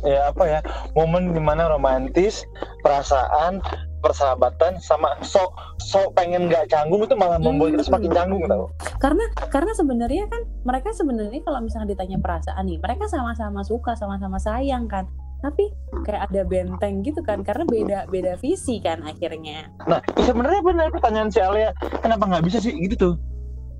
Ya 0.00 0.32
apa 0.32 0.44
ya 0.48 0.60
momen 0.96 1.36
di 1.36 1.42
mana 1.44 1.68
romantis 1.68 2.48
perasaan 2.80 3.60
persahabatan 4.00 4.80
sama 4.80 5.12
sok 5.20 5.52
sok 5.80 6.16
pengen 6.16 6.48
nggak 6.48 6.72
canggung 6.72 7.04
itu 7.04 7.16
malah 7.16 7.36
membuat 7.36 7.76
kita 7.76 7.84
semakin 7.92 8.10
canggung 8.16 8.42
tau. 8.48 8.72
Karena 8.96 9.28
karena 9.52 9.76
sebenarnya 9.76 10.24
kan 10.32 10.40
mereka 10.64 10.88
sebenarnya 10.96 11.44
kalau 11.44 11.60
misalnya 11.60 11.92
ditanya 11.92 12.16
perasaan 12.16 12.64
nih 12.64 12.80
mereka 12.80 13.04
sama-sama 13.12 13.60
suka 13.60 13.92
sama-sama 13.92 14.40
sayang 14.40 14.88
kan 14.88 15.04
tapi 15.40 15.62
kayak 16.02 16.28
ada 16.28 16.40
benteng 16.42 17.00
gitu 17.00 17.20
kan 17.20 17.40
karena 17.40 17.62
beda 17.64 17.98
beda 18.06 18.32
visi 18.36 18.78
kan 18.78 19.00
akhirnya. 19.00 19.68
Nah 19.84 19.98
sebenarnya 20.16 20.60
benar 20.60 20.86
pertanyaan 20.90 21.28
si 21.28 21.38
Alia 21.38 21.70
kenapa 21.98 22.24
nggak 22.24 22.44
bisa 22.44 22.58
sih? 22.58 22.72
Gitu. 22.72 22.94
Tuh 22.96 23.12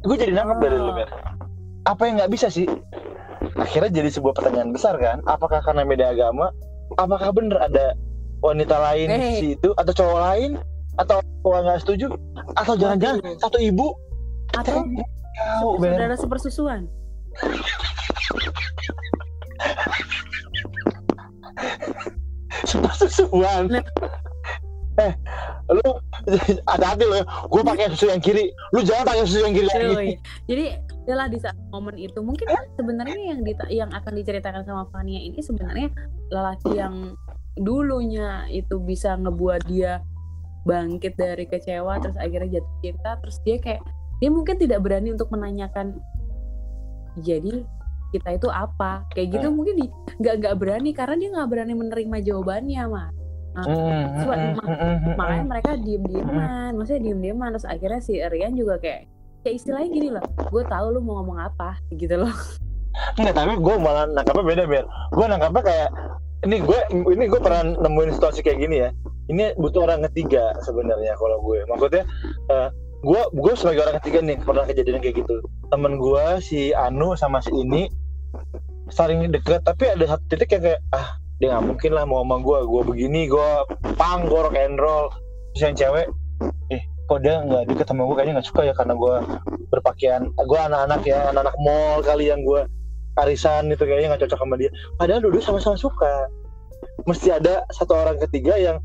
gue 0.03 0.17
jadi 0.17 0.33
nangkep 0.33 0.57
dari 0.59 0.77
Oh. 0.77 0.83
lu 0.83 0.93
Ber. 0.95 1.09
apa 1.85 2.01
yang 2.05 2.15
nggak 2.19 2.31
bisa 2.31 2.47
sih? 2.49 2.65
Akhirnya 3.55 3.91
jadi 3.95 4.09
sebuah 4.11 4.33
pertanyaan 4.33 4.71
besar 4.71 4.95
kan. 4.97 5.19
Apakah 5.25 5.61
karena 5.61 5.83
beda 5.83 6.11
agama? 6.11 6.51
Apakah 6.95 7.31
bener 7.31 7.59
ada 7.59 7.93
wanita 8.41 8.77
lain 8.83 9.07
di 9.09 9.17
Eh. 9.17 9.37
situ? 9.41 9.69
Atau 9.75 9.93
cowok 9.95 10.19
lain? 10.23 10.51
Atau 10.95 11.19
orang 11.43 11.63
nggak 11.67 11.81
setuju? 11.81 12.07
Atau 12.55 12.75
jangan-jangan 12.75 13.19
satu 13.37 13.59
ibu? 13.59 13.93
Atau 14.53 14.83
tahu 15.35 15.69
Ber. 15.79 15.91
saudara 15.93 16.15
sepersusuan 16.15 16.81
susuan 23.01 23.71
Nah. 23.71 23.85
eh 24.95 25.11
lu 25.75 25.83
hati-hati 26.71 27.03
lo 27.03 27.19
ya 27.19 27.25
gue 27.27 27.63
pakai 27.67 27.91
susu 27.91 28.15
yang 28.15 28.23
kiri 28.23 28.55
lu 28.71 28.87
jangan 28.87 29.11
pakai 29.11 29.27
susu 29.27 29.43
yang 29.43 29.55
kiri 29.59 29.67
lagi 29.67 29.91
Cuy. 29.91 30.11
Jadi 30.47 30.65
adalah 31.05 31.27
di 31.27 31.39
saat 31.43 31.59
momen 31.75 31.99
itu 31.99 32.23
mungkin 32.23 32.47
kan 32.47 32.65
sebenarnya 32.79 33.35
yang 33.35 33.41
dita- 33.43 33.73
yang 33.75 33.91
akan 33.91 34.13
diceritakan 34.15 34.63
sama 34.63 34.87
Fania 34.95 35.19
ini 35.19 35.43
sebenarnya 35.43 35.91
lelaki 36.31 36.79
yang 36.79 37.19
dulunya 37.59 38.47
itu 38.55 38.79
bisa 38.79 39.19
ngebuat 39.19 39.67
dia 39.67 39.99
bangkit 40.65 41.19
dari 41.19 41.45
kecewa 41.51 42.01
terus 42.01 42.17
akhirnya 42.17 42.63
jatuh 42.63 42.75
cinta 42.81 43.11
terus 43.19 43.37
dia 43.43 43.57
kayak 43.61 43.83
dia 44.23 44.31
mungkin 44.33 44.57
tidak 44.57 44.81
berani 44.81 45.13
untuk 45.13 45.29
menanyakan 45.29 45.99
jadi 47.21 47.67
kita 48.15 48.31
itu 48.33 48.47
apa? 48.47 49.03
Kayak 49.11 49.29
gitu 49.35 49.47
Hmm. 49.51 49.57
mungkin 49.59 49.75
nggak 50.23 50.35
nggak 50.39 50.55
berani 50.55 50.91
karena 50.95 51.15
dia 51.19 51.29
nggak 51.35 51.49
berani 51.51 51.75
menerima 51.75 52.17
jawabannya 52.23 52.85
mah 52.87 53.11
Hmm, 53.55 53.71
hmm, 53.71 54.07
Coba, 54.19 54.35
hmm, 54.35 54.51
mak- 54.59 54.67
hmm, 54.67 54.97
hmm, 54.99 55.15
makanya 55.15 55.45
mereka 55.47 55.71
diem 55.79 56.03
dieman 56.03 56.71
maksudnya 56.75 57.03
diem 57.07 57.21
dieman 57.23 57.49
terus 57.55 57.63
akhirnya 57.65 58.03
si 58.03 58.19
Rian 58.19 58.59
juga 58.59 58.83
kayak 58.83 59.07
kayak 59.43 59.55
istilahnya 59.63 59.89
gini 59.91 60.09
loh 60.11 60.25
gue 60.51 60.63
tahu 60.67 60.87
lu 60.91 60.99
mau 60.99 61.23
ngomong 61.23 61.39
apa 61.39 61.79
gitu 61.95 62.19
loh. 62.19 62.35
Enggak, 63.15 63.35
tapi 63.35 63.55
gue 63.55 63.75
malah 63.79 64.11
nangkapnya 64.11 64.43
beda 64.43 64.63
ber 64.67 64.85
gue 64.91 65.27
nangkapnya 65.29 65.63
kayak 65.63 65.89
ini 66.43 66.57
gue 66.61 66.81
ini 67.15 67.25
gue 67.31 67.39
pernah 67.39 67.63
nemuin 67.79 68.11
situasi 68.13 68.43
kayak 68.43 68.59
gini 68.59 68.77
ya. 68.83 68.91
Ini 69.31 69.55
butuh 69.55 69.87
orang 69.87 70.03
ketiga 70.11 70.51
sebenarnya 70.61 71.15
kalau 71.15 71.39
gue. 71.41 71.63
Maksudnya 71.65 72.03
eh, 72.51 72.69
gue 73.07 73.23
gue 73.39 73.53
sebagai 73.55 73.87
orang 73.87 73.97
ketiga 74.03 74.19
nih 74.19 74.37
pernah 74.43 74.67
kejadian 74.67 74.99
kayak 74.99 75.23
gitu. 75.23 75.39
Temen 75.71 75.95
gue 75.97 76.25
si 76.43 76.75
Anu 76.75 77.15
sama 77.15 77.39
si 77.39 77.55
ini 77.55 77.87
saling 78.93 79.33
deket 79.33 79.65
tapi 79.65 79.89
ada 79.89 80.05
satu 80.17 80.25
titik 80.29 80.53
yang 80.53 80.63
kayak 80.63 80.81
ah 80.93 81.17
dia 81.41 81.51
nggak 81.51 81.65
mungkin 81.67 81.91
lah 81.97 82.05
mau 82.07 82.23
sama 82.23 82.37
gue 82.41 82.59
gue 82.63 82.83
begini 82.95 83.21
gue 83.27 83.51
pang 83.99 84.29
gue 84.29 84.39
rock 84.39 84.55
and 84.55 84.79
roll. 84.79 85.11
Terus 85.55 85.63
yang 85.71 85.75
cewek 85.75 86.07
eh 86.71 86.83
kok 87.11 87.19
dia 87.21 87.43
nggak 87.43 87.63
deket 87.75 87.87
sama 87.91 88.07
gue 88.07 88.17
kayaknya 88.17 88.35
nggak 88.41 88.49
suka 88.49 88.63
ya 88.65 88.75
karena 88.77 88.95
gue 88.95 89.15
berpakaian 89.71 90.23
gue 90.31 90.61
anak-anak 90.61 91.03
ya 91.05 91.35
anak-anak 91.35 91.57
mall 91.59 91.99
kali 92.07 92.31
yang 92.31 92.41
gue 92.47 92.63
arisan 93.19 93.71
itu 93.71 93.83
kayaknya 93.83 94.15
nggak 94.15 94.23
cocok 94.27 94.39
sama 94.43 94.55
dia. 94.59 94.71
Padahal 94.99 95.21
dulu 95.23 95.39
sama-sama 95.43 95.77
suka. 95.79 96.31
Mesti 97.07 97.35
ada 97.35 97.67
satu 97.75 97.95
orang 97.95 98.19
ketiga 98.23 98.55
yang 98.59 98.79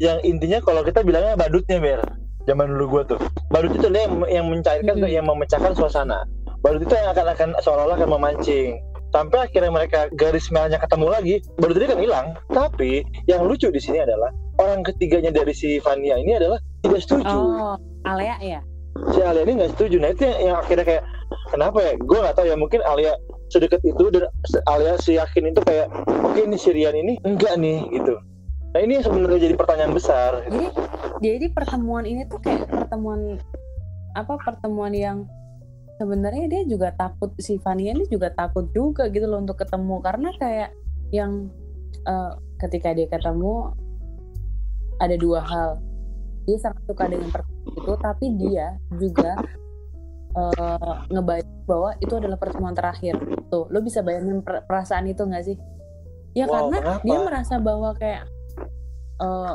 yang 0.00 0.18
intinya 0.24 0.58
kalau 0.64 0.82
kita 0.82 1.04
bilangnya 1.04 1.36
badutnya 1.36 1.78
ber. 1.80 2.00
Zaman 2.48 2.74
dulu 2.74 2.98
gue 2.98 3.14
tuh. 3.14 3.20
Badut 3.54 3.78
itu 3.78 3.86
dia 3.86 4.08
yang, 4.08 4.14
yang 4.26 4.46
mencairkan 4.50 4.96
Mhm. 4.98 5.08
yang 5.12 5.24
memecahkan 5.28 5.72
suasana 5.78 6.26
badut 6.62 6.86
itu 6.86 6.94
yang 6.94 7.10
akan 7.12 7.26
akan 7.34 7.48
seolah-olah 7.60 7.96
akan 7.98 8.10
memancing. 8.10 8.78
Sampai 9.12 9.44
akhirnya 9.44 9.68
mereka 9.68 10.08
garis 10.16 10.48
merahnya 10.48 10.80
ketemu 10.80 11.06
lagi 11.12 11.34
badut 11.60 11.76
itu 11.76 11.86
kan 11.90 12.00
hilang. 12.00 12.26
Tapi 12.48 13.04
yang 13.28 13.44
lucu 13.44 13.68
di 13.68 13.80
sini 13.82 14.00
adalah 14.00 14.32
orang 14.62 14.80
ketiganya 14.86 15.34
dari 15.34 15.52
si 15.52 15.76
Vania 15.82 16.16
ini 16.16 16.38
adalah 16.38 16.56
tidak 16.80 17.00
setuju. 17.04 17.28
Oh 17.28 17.76
Alea 18.08 18.38
ya 18.40 18.60
si 19.12 19.20
Alia 19.24 19.42
ini 19.42 19.52
nggak 19.58 19.72
setuju. 19.76 19.96
Nah 19.98 20.10
itu 20.12 20.22
yang, 20.28 20.38
yang 20.52 20.56
akhirnya 20.60 20.84
kayak 20.84 21.04
kenapa 21.50 21.78
ya? 21.80 21.92
Gue 21.98 22.18
nggak 22.20 22.36
tahu 22.36 22.46
ya 22.46 22.56
mungkin 22.56 22.80
Alia 22.84 23.12
sedekat 23.48 23.80
itu 23.84 24.04
dan 24.12 24.28
Alia 24.68 24.94
si 25.00 25.16
yakin 25.16 25.52
itu 25.52 25.60
kayak 25.64 25.88
oke 26.06 26.40
ini 26.40 26.56
si 26.56 26.70
Rian 26.72 26.96
ini 26.96 27.18
enggak 27.24 27.56
nih 27.58 27.88
gitu. 27.92 28.14
Nah 28.72 28.80
ini 28.80 29.00
sebenarnya 29.04 29.40
jadi 29.50 29.54
pertanyaan 29.56 29.92
besar. 29.92 30.44
Jadi 30.48 30.68
jadi 31.20 31.46
pertemuan 31.52 32.04
ini 32.04 32.24
tuh 32.28 32.40
kayak 32.40 32.68
pertemuan 32.68 33.36
apa 34.12 34.36
pertemuan 34.44 34.92
yang 34.92 35.24
sebenarnya 36.02 36.50
dia 36.50 36.62
juga 36.66 36.90
takut 36.90 37.30
si 37.38 37.62
Fania 37.62 37.94
ini 37.94 38.10
juga 38.10 38.34
takut 38.34 38.66
juga 38.74 39.06
gitu 39.06 39.30
loh 39.30 39.38
untuk 39.38 39.54
ketemu. 39.54 40.02
Karena 40.02 40.34
kayak 40.34 40.70
yang 41.14 41.46
eh, 42.02 42.32
ketika 42.58 42.90
dia 42.90 43.06
ketemu 43.06 43.70
ada 44.98 45.14
dua 45.14 45.46
hal. 45.46 45.70
Dia 46.42 46.58
sangat 46.58 46.82
suka 46.90 47.06
dengan 47.06 47.30
pertemuan 47.30 47.70
itu 47.78 47.92
tapi 48.02 48.26
dia 48.34 48.66
juga 48.98 49.38
eh, 50.34 50.98
ngebayang 51.06 51.62
bahwa 51.70 51.94
itu 52.02 52.14
adalah 52.18 52.34
pertemuan 52.34 52.74
terakhir. 52.74 53.14
Tuh 53.46 53.70
lo 53.70 53.78
bisa 53.78 54.02
bayangin 54.02 54.42
per- 54.42 54.66
perasaan 54.66 55.06
itu 55.06 55.22
nggak 55.22 55.44
sih? 55.46 55.54
Ya 56.34 56.50
Wow, 56.50 56.66
karena 56.66 56.78
kenapa? 56.82 57.04
dia 57.06 57.18
merasa 57.22 57.54
bahwa 57.62 57.90
kayak 57.94 58.26
eh, 59.22 59.54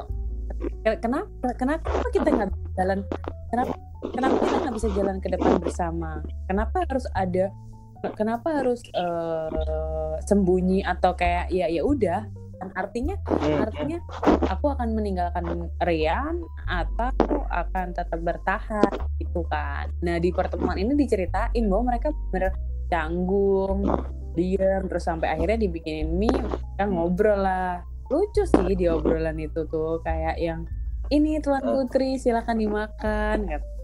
ke- 0.88 1.00
kenapa 1.04 1.48
kenapa 1.60 1.92
kita 2.16 2.30
nggak 2.32 2.50
jalan? 2.80 3.04
Kenapa 3.52 3.76
kenapa 4.14 4.36
kita 4.44 4.56
nggak 4.62 4.76
bisa 4.78 4.90
jalan 4.94 5.18
ke 5.22 5.28
depan 5.34 5.54
bersama? 5.62 6.22
Kenapa 6.46 6.86
harus 6.86 7.06
ada 7.18 7.50
kenapa 8.14 8.62
harus 8.62 8.86
eh, 8.94 10.18
sembunyi 10.26 10.86
atau 10.86 11.18
kayak 11.18 11.50
ya 11.50 11.66
ya 11.70 11.82
udah. 11.82 12.30
Artinya 12.74 13.14
Hmm. 13.30 13.70
artinya 13.70 14.02
aku 14.50 14.74
akan 14.74 14.98
meninggalkan 14.98 15.70
Rian 15.78 16.42
atau 16.66 17.14
akan 17.54 17.94
tetap 17.94 18.18
bertahan 18.18 18.92
gitu 19.22 19.46
kan. 19.46 19.94
Nah 20.02 20.18
di 20.18 20.34
pertemuan 20.34 20.78
ini 20.82 20.98
diceritain 20.98 21.64
bahwa 21.70 21.94
mereka 21.94 22.10
bener 22.34 22.58
canggung 22.90 23.86
diam 24.34 24.86
terus 24.90 25.06
sampai 25.06 25.38
akhirnya 25.38 25.70
dibikinin 25.70 26.18
mie 26.18 26.34
kan 26.82 26.90
ngobrol 26.90 27.38
lah. 27.38 27.86
Lucu 28.10 28.48
sih 28.50 28.74
di 28.74 28.90
obrolan 28.90 29.38
itu 29.38 29.68
tuh 29.70 30.02
kayak 30.02 30.42
yang 30.42 30.66
ini 31.14 31.38
tuan 31.44 31.62
putri 31.62 32.18
silakan 32.18 32.58
dimakan 32.58 33.38
kata 33.46 33.77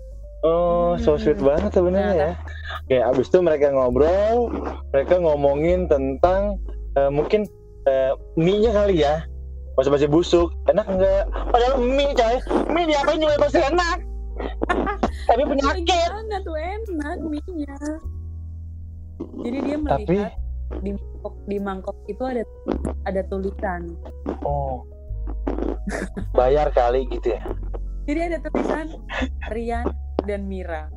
oh 0.43 0.99
so 0.99 1.15
sweet 1.15 1.39
Hmm. 1.39 1.55
banget 1.55 1.71
sebenarnya 1.75 2.13
ya. 2.13 2.31
Kayak 2.91 3.05
abis 3.15 3.27
itu 3.31 3.39
mereka 3.39 3.71
ngobrol 3.71 4.51
mereka 4.91 5.15
ngomongin 5.19 5.87
tentang 5.87 6.59
eh, 6.99 7.09
mungkin 7.09 7.47
eh, 7.87 8.11
mie 8.35 8.59
nya 8.63 8.71
kali 8.75 9.03
ya. 9.03 9.23
Masih 9.73 9.89
masih 9.89 10.07
busuk. 10.11 10.53
Enak 10.69 10.85
enggak 10.85 11.25
padahal 11.49 11.81
mie 11.81 12.13
coy. 12.13 12.35
Mie 12.69 12.87
diapain 12.91 13.19
juga 13.23 13.35
pasti 13.41 13.59
enak. 13.63 13.97
Tapi 15.29 15.41
penyakit. 15.45 15.87
Gimana 15.87 16.37
tuh? 16.43 16.55
Enak 16.57 17.17
mie-nya. 17.21 17.77
Jadi 19.43 19.57
dia 19.61 19.77
tapi 19.87 20.03
melihat 20.19 20.33
di 20.81 20.91
mangkok, 20.97 21.35
di 21.45 21.57
mangkok 21.61 21.97
itu 22.09 22.23
ada 22.25 22.43
ada 23.05 23.21
tulisan. 23.29 23.93
oh. 24.43 24.83
Bayar 26.33 26.71
kali 26.73 27.07
gitu 27.11 27.37
ya? 27.37 27.43
Jadi 28.03 28.19
ada 28.19 28.37
tulisan 28.43 28.87
Rian 29.53 29.85
dan 30.25 30.47
Mira. 30.47 30.89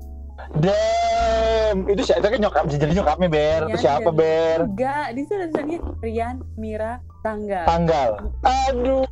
Damn, 0.60 1.88
itu 1.90 2.02
siapa 2.06 2.28
kan 2.28 2.38
nyokap 2.38 2.64
jadi 2.68 2.92
nyokapnya 2.92 3.28
Ber, 3.28 3.60
itu 3.66 3.76
Rian 3.76 3.82
siapa 3.82 4.10
Ber? 4.12 4.58
Enggak, 4.68 5.06
di 5.16 5.22
sana 5.26 5.48
tulisannya 5.50 5.78
Rian, 6.04 6.36
Mira, 6.60 7.00
tanggal. 7.24 7.64
Tanggal. 7.66 8.10
Aduh. 8.44 9.04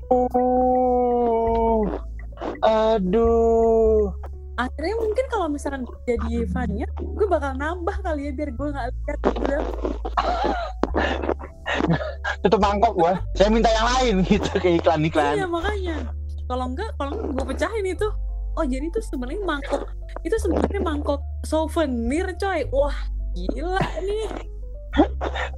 Aduh. 2.63 4.13
Akhirnya 4.55 4.95
mungkin 5.03 5.25
kalau 5.27 5.51
misalkan 5.51 5.83
gue 5.83 5.99
jadi 6.07 6.47
Fania, 6.55 6.87
gue 6.95 7.27
bakal 7.27 7.59
nambah 7.59 7.97
kali 8.07 8.31
ya 8.31 8.33
biar 8.39 8.55
gue 8.55 8.69
nggak 8.71 8.87
lihat 8.87 9.19
udah 9.35 9.61
Tutup 12.47 12.61
mangkok 12.63 12.95
gua. 12.95 13.19
Saya 13.35 13.51
minta 13.51 13.67
yang 13.73 13.87
lain 13.99 14.15
gitu 14.31 14.47
kayak 14.63 14.85
iklan-iklan. 14.85 15.35
Iya 15.43 15.49
makanya. 15.51 15.97
kalau 16.45 16.69
enggak 16.69 16.93
kalau 17.01 17.17
enggak 17.17 17.33
gue 17.33 17.45
pecahin 17.57 17.87
itu 17.89 18.05
oh 18.55 18.65
jadi 18.65 18.87
itu 18.87 19.01
sebenarnya 19.03 19.43
mangkok. 19.43 19.83
Itu 20.23 20.37
sebenarnya 20.39 20.83
mangkok 20.83 21.21
souvenir 21.47 22.33
coy. 22.39 22.67
Wah 22.71 22.99
gila 23.35 23.83
nih. 24.03 24.29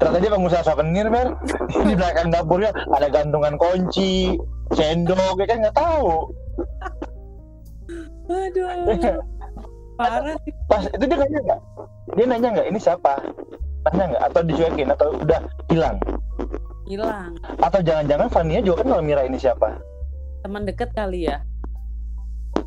Ternyata 0.00 0.18
dia 0.20 0.32
pengusaha 0.32 0.62
souvenir 0.64 1.06
Ber 1.12 1.36
di 1.68 1.92
belakang 1.92 2.32
dapurnya 2.32 2.72
ada 2.88 3.08
gantungan 3.12 3.60
kunci 3.60 4.40
sendok 4.72 5.36
ya 5.40 5.46
kan? 5.46 5.58
Nggak 5.60 5.76
tahu. 5.76 6.32
Aduh. 8.32 9.20
Parah 9.96 10.36
sih. 10.44 10.52
pas 10.68 10.84
itu 10.84 11.04
dia 11.08 11.16
nanya 11.16 11.40
nggak? 11.40 11.60
Dia 12.16 12.26
nanya 12.28 12.48
nggak? 12.52 12.66
Ini 12.68 12.78
siapa? 12.80 13.12
Nanya 13.88 14.04
nggak? 14.12 14.22
Atau 14.28 14.40
dicuekin 14.44 14.88
atau 14.92 15.08
udah 15.16 15.40
hilang? 15.72 15.96
Hilang. 16.84 17.32
Atau 17.64 17.80
jangan-jangan 17.80 18.28
Fania 18.28 18.60
juga 18.60 18.84
kenal 18.84 19.00
Mira 19.00 19.24
ini 19.24 19.40
siapa? 19.40 19.80
Teman 20.44 20.68
deket 20.68 20.92
kali 20.92 21.26
ya 21.26 21.42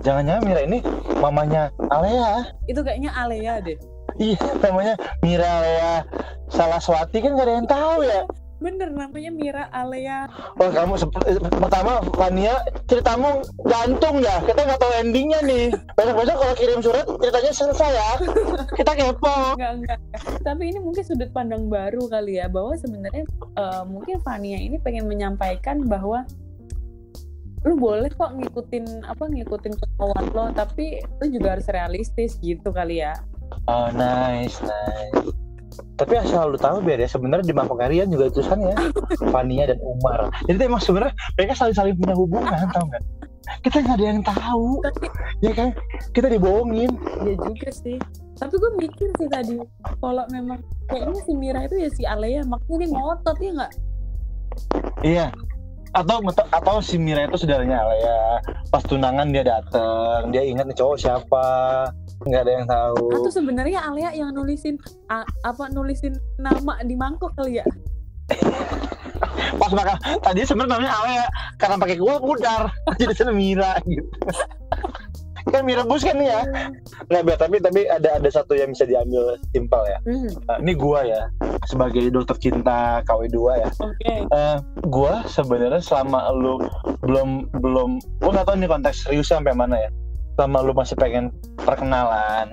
jangan-jangan 0.03 0.41
Mira 0.45 0.61
ini 0.63 0.79
mamanya 1.19 1.73
Alea. 1.91 2.47
Itu 2.67 2.81
kayaknya 2.81 3.11
Alea 3.15 3.59
deh. 3.63 3.77
Iya 4.19 4.41
namanya 4.59 4.95
Mira 5.23 5.47
Alea 5.47 5.93
Salaswati 6.49 7.21
kan 7.21 7.37
gak 7.37 7.45
ada 7.45 7.53
yang 7.61 7.69
tahu 7.69 8.03
ya? 8.03 8.21
Bener 8.59 8.91
namanya 8.91 9.31
Mira 9.31 9.63
Alea. 9.71 10.27
Wah 10.59 10.69
kamu 10.75 10.99
eh, 11.23 11.39
pertama 11.39 12.03
Fania 12.19 12.59
ceritamu 12.91 13.39
gantung 13.63 14.19
ya? 14.19 14.43
Kita 14.43 14.67
nggak 14.67 14.79
tahu 14.83 14.91
endingnya 14.99 15.39
nih. 15.47 15.71
Besok-besok 15.95 16.35
kalau 16.35 16.55
kirim 16.59 16.79
surat 16.83 17.05
ceritanya 17.07 17.51
selesai 17.55 17.91
ya? 17.95 18.11
Kita 18.75 18.91
kepo. 18.99 19.55
Enggak, 19.55 19.71
enggak 19.79 19.99
tapi 20.39 20.71
ini 20.71 20.79
mungkin 20.81 21.03
sudut 21.03 21.29
pandang 21.29 21.67
baru 21.69 22.09
kali 22.09 22.39
ya 22.39 22.49
bahwa 22.49 22.73
sebenarnya 22.75 23.23
eh, 23.55 23.83
mungkin 23.85 24.17
Fania 24.23 24.59
ini 24.59 24.79
pengen 24.81 25.05
menyampaikan 25.07 25.85
bahwa 25.87 26.25
lu 27.67 27.75
boleh 27.75 28.07
kok 28.15 28.31
ngikutin 28.39 29.03
apa 29.03 29.27
ngikutin 29.27 29.73
kemauan 29.75 30.25
lo 30.31 30.45
tapi 30.55 31.03
lu 31.19 31.25
juga 31.27 31.59
harus 31.59 31.67
realistis 31.67 32.39
gitu 32.39 32.71
kali 32.71 33.03
ya. 33.03 33.19
Oh 33.67 33.91
nice 33.91 34.55
nice. 34.63 35.27
Tapi 35.99 36.13
asal 36.15 36.55
lu 36.55 36.59
tahu 36.59 36.79
biar 36.83 37.03
ya 37.03 37.09
sebenarnya 37.11 37.51
di 37.51 37.55
mangkok 37.55 37.83
harian 37.83 38.07
juga 38.07 38.31
tulisannya 38.31 38.75
Fania 39.33 39.67
dan 39.67 39.79
Umar. 39.83 40.31
Jadi 40.47 40.55
tuh 40.55 40.65
emang 40.71 40.81
sebenarnya 40.83 41.13
mereka 41.35 41.53
saling 41.55 41.75
saling 41.75 41.95
punya 41.99 42.15
hubungan 42.15 42.67
tau 42.71 42.85
nggak? 42.87 43.03
Kita 43.65 43.81
nggak 43.81 43.97
ada 43.99 44.05
yang 44.05 44.21
tahu 44.23 44.79
tapi 44.79 45.05
ya 45.43 45.51
kan? 45.51 45.69
Kita 46.15 46.27
dibohongin. 46.31 46.91
Ya 47.27 47.35
juga 47.35 47.69
sih. 47.75 47.99
Tapi 48.39 48.55
gue 48.55 48.71
mikir 48.79 49.11
sih 49.19 49.27
tadi 49.27 49.59
kalau 49.99 50.23
memang 50.31 50.63
kayaknya 50.87 51.19
si 51.27 51.35
Mira 51.35 51.67
itu 51.67 51.75
ya 51.75 51.89
si 51.91 52.07
Alea 52.07 52.47
makanya 52.47 52.87
dia 52.87 52.89
ngotot 52.95 53.37
ya 53.43 53.51
nggak? 53.51 53.73
Iya 55.03 55.27
atau 55.89 56.21
atau 56.53 56.75
si 56.85 57.01
Mira 57.01 57.25
itu 57.25 57.41
saudaranya 57.41 57.81
Alea 57.81 58.21
pas 58.69 58.83
tunangan 58.85 59.33
dia 59.33 59.41
dateng 59.41 60.29
dia 60.29 60.45
ingat 60.45 60.69
nih 60.69 60.77
cowok 60.77 60.97
siapa 61.01 61.47
nggak 62.19 62.41
ada 62.43 62.51
yang 62.51 62.67
tahu. 62.67 63.05
Atau 63.15 63.31
sebenarnya 63.31 63.79
Alea 63.87 64.11
yang 64.11 64.35
nulisin 64.35 64.75
a- 65.07 65.27
apa 65.47 65.71
nulisin 65.71 66.19
nama 66.35 66.75
di 66.83 66.99
mangkok 66.99 67.31
kali 67.39 67.63
ya? 67.63 67.65
Pas 69.59 69.71
makan 69.75 69.97
tadi 70.23 70.43
sebenarnya 70.45 70.77
namanya 70.77 70.93
Alea 70.99 71.25
karena 71.59 71.75
pakai 71.79 71.97
kuah 71.97 72.19
pudar 72.19 72.61
jadi 72.99 73.31
Mira 73.31 73.79
gitu 73.87 74.05
kan 75.47 75.63
mie 75.63 75.79
rebus 75.79 76.03
kan 76.03 76.19
nih 76.19 76.27
ya? 76.27 76.41
Nggak 77.07 77.21
biar 77.23 77.37
tapi 77.39 77.55
tapi 77.59 77.81
ada 77.87 78.19
ada 78.19 78.29
satu 78.29 78.53
yang 78.53 78.75
bisa 78.75 78.83
diambil 78.83 79.39
simpel 79.55 79.81
ya. 79.87 79.99
Hmm, 80.03 80.29
Nah, 80.45 80.57
ini 80.59 80.73
gua 80.75 80.99
ya 81.07 81.21
sebagai 81.65 82.11
dokter 82.11 82.35
cinta 82.39 82.99
KW2 83.07 83.37
ya. 83.59 83.69
Oke. 83.79 84.13
Eh, 84.27 84.57
gua 84.87 85.23
sebenarnya 85.25 85.79
selama 85.79 86.29
lu 86.35 86.59
belum 87.01 87.47
belum 87.59 87.89
gua 88.19 88.31
nggak 88.35 88.45
tahu 88.45 88.55
ini 88.59 88.67
konteks 88.67 89.07
serius 89.07 89.31
sampai 89.31 89.55
mana 89.55 89.79
ya. 89.79 89.89
Selama 90.35 90.57
lu 90.63 90.71
masih 90.71 90.95
pengen 90.95 91.35
perkenalan 91.59 92.47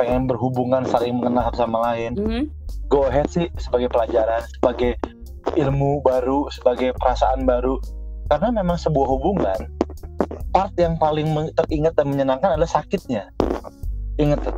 pengen 0.00 0.24
berhubungan 0.24 0.88
saling 0.88 1.20
mengenal 1.20 1.52
satu 1.52 1.68
sama 1.68 1.92
lain 1.92 2.16
Hmm, 2.16 2.44
go 2.88 3.04
ahead 3.06 3.28
sih 3.28 3.46
sebagai 3.60 3.92
pelajaran 3.92 4.40
sebagai 4.56 4.96
ilmu 5.54 6.00
baru 6.00 6.48
sebagai 6.50 6.96
perasaan 6.96 7.44
baru. 7.44 7.76
Karena 8.26 8.50
memang 8.50 8.74
sebuah 8.74 9.06
hubungan 9.06 9.60
part 10.56 10.72
yang 10.80 10.96
paling 10.96 11.28
teringat 11.52 11.92
dan 12.00 12.08
menyenangkan 12.08 12.56
adalah 12.56 12.80
sakitnya. 12.80 13.28
Inget 14.16 14.40
tuh, 14.40 14.56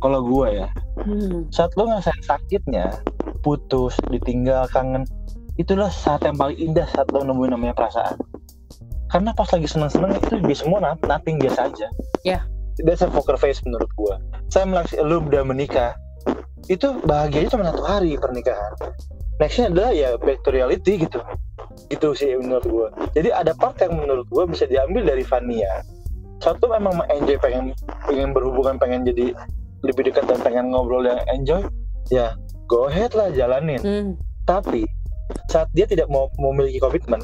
kalau 0.00 0.24
gua 0.24 0.48
ya. 0.48 0.68
Hmm. 1.04 1.44
saat 1.52 1.76
lo 1.76 1.92
ngerasain 1.92 2.24
sakitnya 2.24 2.88
putus 3.44 3.92
ditinggal 4.08 4.64
kangen 4.72 5.04
itulah 5.60 5.92
saat 5.92 6.24
yang 6.24 6.40
paling 6.40 6.56
indah 6.56 6.88
saat 6.88 7.04
lo 7.12 7.20
nemuin 7.20 7.52
namanya 7.52 7.76
perasaan. 7.76 8.16
Karena 9.12 9.36
pas 9.36 9.52
lagi 9.52 9.68
seneng-seneng 9.68 10.16
itu 10.16 10.40
biasa 10.40 10.64
semua 10.64 10.80
not- 10.80 11.04
nothing 11.04 11.36
biasa 11.36 11.68
aja. 11.68 11.88
Ya. 12.24 12.40
that's 12.88 13.04
a 13.04 13.08
poker 13.12 13.36
face 13.36 13.60
menurut 13.68 13.92
gua. 14.00 14.16
Saya 14.48 14.64
melaks 14.64 14.96
lo 14.96 15.20
udah 15.20 15.44
menikah. 15.44 15.92
Itu 16.72 16.96
bahagianya 17.04 17.52
cuma 17.52 17.68
satu 17.68 17.84
hari 17.84 18.16
pernikahan 18.16 18.72
nextnya 19.38 19.72
adalah 19.72 19.90
ya 19.92 20.08
back 20.20 20.40
to 20.44 20.50
reality 20.52 21.00
gitu. 21.00 21.20
Gitu 21.92 22.08
sih 22.16 22.34
menurut 22.36 22.66
gua. 22.66 22.88
Jadi 23.12 23.28
ada 23.32 23.52
part 23.52 23.76
yang 23.80 23.96
menurut 23.96 24.26
gua 24.32 24.48
bisa 24.48 24.64
diambil 24.66 25.04
dari 25.04 25.22
Vania 25.22 25.84
satu 26.40 26.68
memang 26.68 27.00
enjoy 27.08 27.36
pengen 27.40 27.72
pengen 28.04 28.36
berhubungan 28.36 28.76
pengen 28.76 29.08
jadi 29.08 29.32
lebih 29.84 30.12
dekat 30.12 30.28
dan 30.28 30.38
pengen 30.44 30.72
ngobrol 30.72 31.04
yang 31.04 31.20
enjoy. 31.32 31.64
Ya 32.12 32.36
go 32.68 32.88
ahead 32.90 33.14
lah 33.16 33.32
jalanin. 33.32 33.80
Hmm. 33.80 34.08
tapi 34.46 34.86
saat 35.50 35.66
dia 35.74 35.90
tidak 35.90 36.06
mau 36.06 36.30
memiliki 36.38 36.78
komitmen 36.78 37.18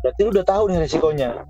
berarti 0.00 0.20
lu 0.24 0.32
udah 0.32 0.46
tahu 0.46 0.72
nih 0.72 0.88
resikonya. 0.88 1.44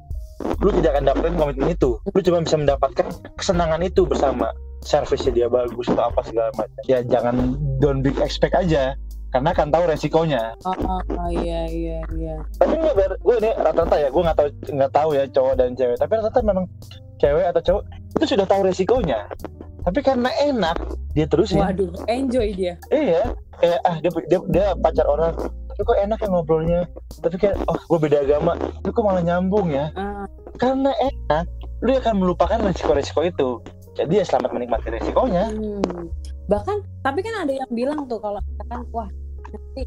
Lu 0.58 0.74
tidak 0.74 0.98
akan 0.98 1.04
dapetin 1.06 1.38
komitmen 1.38 1.70
itu. 1.70 1.94
Lu 2.02 2.20
cuma 2.26 2.42
bisa 2.42 2.58
mendapatkan 2.58 3.06
kesenangan 3.38 3.78
itu 3.86 4.02
bersama. 4.02 4.50
Servisnya 4.82 5.30
dia 5.30 5.46
bagus 5.46 5.86
atau 5.86 6.10
apa 6.10 6.26
segala 6.26 6.50
macam. 6.58 6.82
Ya 6.90 7.06
jangan 7.06 7.54
don't 7.78 8.02
big 8.02 8.18
expect 8.18 8.58
aja 8.58 8.98
karena 9.32 9.50
kan 9.56 9.72
tahu 9.72 9.88
resikonya. 9.88 10.52
Oh, 10.68 10.76
oh, 10.92 11.28
iya 11.32 11.64
iya 11.72 11.98
iya. 12.12 12.36
Tapi 12.60 12.76
ber 12.76 13.16
gue 13.16 13.36
ini 13.40 13.50
rata-rata 13.56 13.96
ya 13.96 14.08
gue 14.12 14.22
nggak 14.22 14.38
tahu 14.38 14.48
nggak 14.76 14.92
tahu 14.92 15.08
ya 15.16 15.24
cowok 15.32 15.54
dan 15.56 15.72
cewek. 15.72 15.96
Tapi 15.96 16.12
rata-rata 16.20 16.40
memang 16.44 16.66
cewek 17.16 17.44
atau 17.48 17.62
cowok 17.64 17.82
itu 18.20 18.24
sudah 18.36 18.46
tahu 18.46 18.60
resikonya. 18.68 19.24
Tapi 19.82 19.98
karena 20.04 20.30
enak 20.44 20.76
dia 21.16 21.24
terusin. 21.24 21.64
Waduh 21.64 21.88
enjoy 22.12 22.52
dia. 22.52 22.76
Iya. 22.92 23.32
Kayak 23.56 23.80
ah 23.88 23.96
dia, 24.04 24.10
dia 24.28 24.38
dia 24.52 24.66
pacar 24.76 25.06
orang 25.08 25.32
tapi 25.72 25.80
kok 25.88 25.98
enak 26.04 26.18
ya 26.20 26.28
ngobrolnya? 26.28 26.80
Tapi 27.24 27.36
kayak 27.40 27.56
oh 27.72 27.80
gue 27.88 27.98
beda 28.04 28.18
agama 28.28 28.52
tapi 28.60 28.92
kok 28.92 29.04
malah 29.08 29.24
nyambung 29.24 29.72
ya? 29.72 29.88
Ah, 29.96 30.28
karena 30.60 30.92
enak 30.92 31.48
lu 31.80 31.96
akan 31.96 32.14
melupakan 32.20 32.60
resiko-resiko 32.60 33.24
itu. 33.24 33.50
Jadi 33.96 34.20
ya 34.20 34.24
selamat 34.28 34.52
menikmati 34.52 34.92
resikonya. 34.92 35.48
Hmm. 35.48 36.12
bahkan 36.50 36.84
tapi 37.06 37.22
kan 37.22 37.46
ada 37.46 37.54
yang 37.54 37.70
bilang 37.70 38.04
tuh 38.10 38.18
kalau 38.18 38.42
misalkan 38.44 38.82
wah 38.92 39.08
nanti 39.52 39.82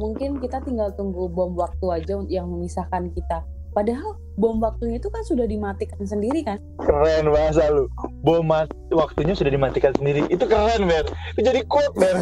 mungkin 0.00 0.40
kita 0.40 0.64
tinggal 0.64 0.90
tunggu 0.96 1.28
bom 1.28 1.52
waktu 1.54 1.86
aja 1.92 2.24
yang 2.26 2.48
memisahkan 2.48 3.12
kita. 3.12 3.44
Padahal 3.70 4.18
bom 4.34 4.58
waktunya 4.58 4.98
itu 4.98 5.06
kan 5.12 5.22
sudah 5.22 5.46
dimatikan 5.46 6.02
sendiri 6.02 6.42
kan? 6.42 6.58
Keren 6.82 7.30
bahasa 7.30 7.70
lu 7.70 7.86
bom 8.26 8.42
mat- 8.42 8.74
waktunya 8.90 9.36
sudah 9.36 9.52
dimatikan 9.54 9.94
sendiri. 9.94 10.26
Itu 10.26 10.48
keren 10.50 10.90
Ber. 10.90 11.06
Itu 11.38 11.40
jadi 11.46 11.62
quote 11.70 11.94
Ber. 11.94 12.16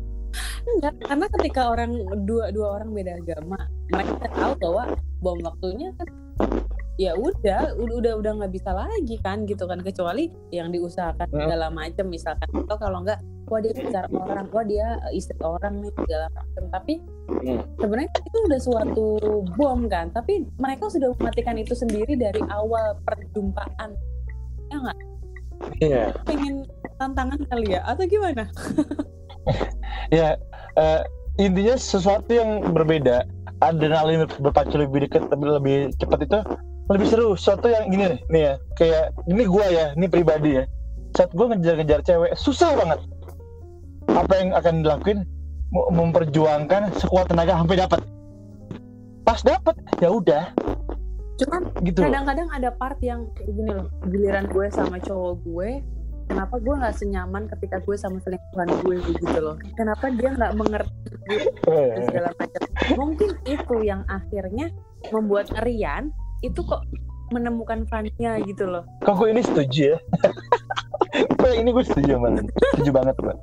Enggak 0.74 0.94
karena 1.06 1.26
ketika 1.38 1.62
orang 1.70 1.92
dua 2.26 2.50
dua 2.50 2.80
orang 2.80 2.90
beda 2.90 3.20
agama 3.20 3.68
mereka 3.92 4.26
tahu 4.34 4.52
bahwa 4.58 4.84
bom 5.22 5.38
waktunya 5.44 5.94
kan 5.94 6.08
ya 6.94 7.10
udah 7.18 7.74
udah 7.74 8.12
udah 8.22 8.32
nggak 8.38 8.52
bisa 8.54 8.70
lagi 8.70 9.18
kan 9.18 9.42
gitu 9.50 9.66
kan 9.66 9.82
kecuali 9.82 10.30
yang 10.54 10.70
diusahakan 10.70 11.26
Hmm. 11.26 11.42
segala 11.42 11.66
macam 11.74 12.06
misalkan 12.06 12.46
atau 12.54 12.76
kalau 12.78 13.02
enggak 13.02 13.18
wah 13.50 13.58
dia 13.58 13.74
pacar 13.74 14.06
orang 14.14 14.46
wah 14.54 14.62
dia 14.64 14.86
istri 15.10 15.34
orang 15.42 15.82
nih 15.82 15.90
segala 15.98 16.26
macam 16.30 16.64
tapi 16.70 16.94
Hmm. 17.24 17.60
sebenarnya 17.82 18.10
itu 18.14 18.38
udah 18.46 18.60
suatu 18.62 19.06
bom 19.58 19.90
kan 19.90 20.14
tapi 20.14 20.46
mereka 20.56 20.86
sudah 20.86 21.10
mematikan 21.18 21.58
itu 21.58 21.74
sendiri 21.74 22.14
dari 22.14 22.40
awal 22.52 22.94
perjumpaan. 23.02 23.90
Ya 24.70 24.76
nggak? 24.78 24.98
Iya. 25.80 26.02
Pengen 26.28 26.66
tantangan 26.98 27.40
kali 27.48 27.74
ya 27.74 27.80
atau 27.84 28.04
gimana? 28.06 28.46
Ya 30.08 30.40
eh, 30.76 31.00
intinya 31.36 31.76
sesuatu 31.76 32.28
yang 32.32 32.72
berbeda 32.72 33.28
adrenalin 33.60 34.24
berpacu 34.40 34.76
lebih 34.80 35.08
dekat 35.08 35.28
lebih 35.28 35.48
lebih 35.60 35.76
cepat 36.00 36.24
itu 36.24 36.38
lebih 36.90 37.06
seru 37.08 37.32
sesuatu 37.32 37.72
yang 37.72 37.88
gini 37.88 38.04
nih, 38.12 38.20
nih 38.28 38.42
ya. 38.42 38.54
Kayak 38.76 39.04
ini 39.30 39.42
gua 39.48 39.66
ya 39.68 39.86
ini 39.96 40.06
pribadi 40.08 40.50
ya. 40.60 40.64
Saat 41.16 41.30
gua 41.32 41.54
ngejar-ngejar 41.54 42.00
cewek 42.04 42.32
susah 42.36 42.76
banget. 42.76 43.00
Apa 44.10 44.32
yang 44.36 44.50
akan 44.52 44.74
dilakuin? 44.84 45.18
Memperjuangkan 45.74 46.94
sekuat 47.00 47.32
tenaga 47.32 47.58
sampai 47.58 47.76
dapat. 47.80 48.00
Pas 49.24 49.40
dapat 49.40 49.74
ya 49.98 50.08
udah. 50.12 50.44
Cuman 51.34 51.66
gitu 51.82 51.98
kadang-kadang 52.04 52.46
ada 52.54 52.70
part 52.70 53.00
yang 53.02 53.26
kayak 53.34 53.50
gini 53.50 53.70
loh. 53.74 53.88
Giliran 54.06 54.46
gue 54.52 54.66
sama 54.70 55.02
cowok 55.02 55.34
gue 55.42 55.70
kenapa 56.28 56.56
gue 56.56 56.74
nggak 56.74 56.96
senyaman 56.96 57.44
ketika 57.52 57.76
gue 57.84 57.96
sama 57.98 58.16
selingkuhan 58.22 58.68
gue 58.84 58.96
gitu 59.12 59.38
loh? 59.40 59.56
Kenapa 59.76 60.08
dia 60.14 60.30
nggak 60.32 60.52
mengerti 60.56 60.94
gue 61.64 61.82
dan 61.90 62.02
segala 62.08 62.28
macam? 62.38 62.60
Mungkin 62.96 63.30
itu 63.44 63.76
yang 63.84 64.02
akhirnya 64.08 64.70
membuat 65.12 65.52
Rian 65.64 66.12
itu 66.44 66.60
kok 66.60 66.84
menemukan 67.32 67.88
Fania 67.88 68.36
gitu 68.44 68.68
loh. 68.68 68.84
Kok 69.02 69.14
gue 69.16 69.28
ini 69.32 69.42
setuju 69.42 69.96
ya? 69.96 69.98
Ini 71.44 71.70
gue 71.70 71.84
setuju 71.86 72.18
banget, 72.18 72.50
setuju 72.74 72.90
banget 72.90 73.14
gue. 73.20 73.34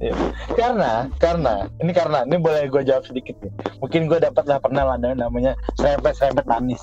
Ya. 0.00 0.14
Karena, 0.56 1.10
karena, 1.20 1.68
ini 1.82 1.92
karena, 1.92 2.24
ini 2.24 2.38
boleh 2.40 2.70
gue 2.70 2.82
jawab 2.86 3.04
sedikit 3.04 3.36
nih. 3.42 3.52
Mungkin 3.82 4.08
gue 4.08 4.18
dapat 4.22 4.46
lah 4.48 4.58
pernah 4.62 4.82
lah 4.86 4.96
ada 4.96 5.12
namanya 5.12 5.52
serempet-serempet 5.76 6.46
manis. 6.48 6.80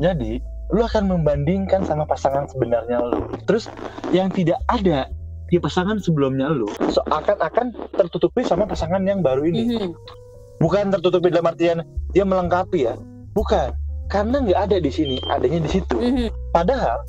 Jadi, 0.00 0.40
lu 0.72 0.80
akan 0.86 1.10
membandingkan 1.10 1.84
sama 1.84 2.08
pasangan 2.08 2.48
sebenarnya 2.48 2.98
lu. 3.04 3.28
Terus 3.44 3.68
yang 4.14 4.32
tidak 4.32 4.58
ada 4.72 5.10
di 5.52 5.60
pasangan 5.60 6.00
sebelumnya 6.00 6.48
lu, 6.48 6.70
seakan-akan 6.88 7.76
tertutupi 7.92 8.40
sama 8.40 8.64
pasangan 8.64 9.04
yang 9.04 9.20
baru 9.20 9.44
ini. 9.44 9.62
Mhm. 9.68 9.90
Bukan 10.62 10.94
tertutupi 10.94 11.28
dalam 11.28 11.52
artian 11.52 11.84
dia 12.16 12.24
melengkapi 12.24 12.88
ya, 12.88 12.94
bukan. 13.36 13.74
Karena 14.12 14.44
nggak 14.44 14.60
ada 14.68 14.76
di 14.76 14.90
sini, 14.92 15.16
adanya 15.32 15.64
di 15.64 15.70
situ. 15.72 15.96
Mhm. 15.96 16.28
Padahal 16.52 17.00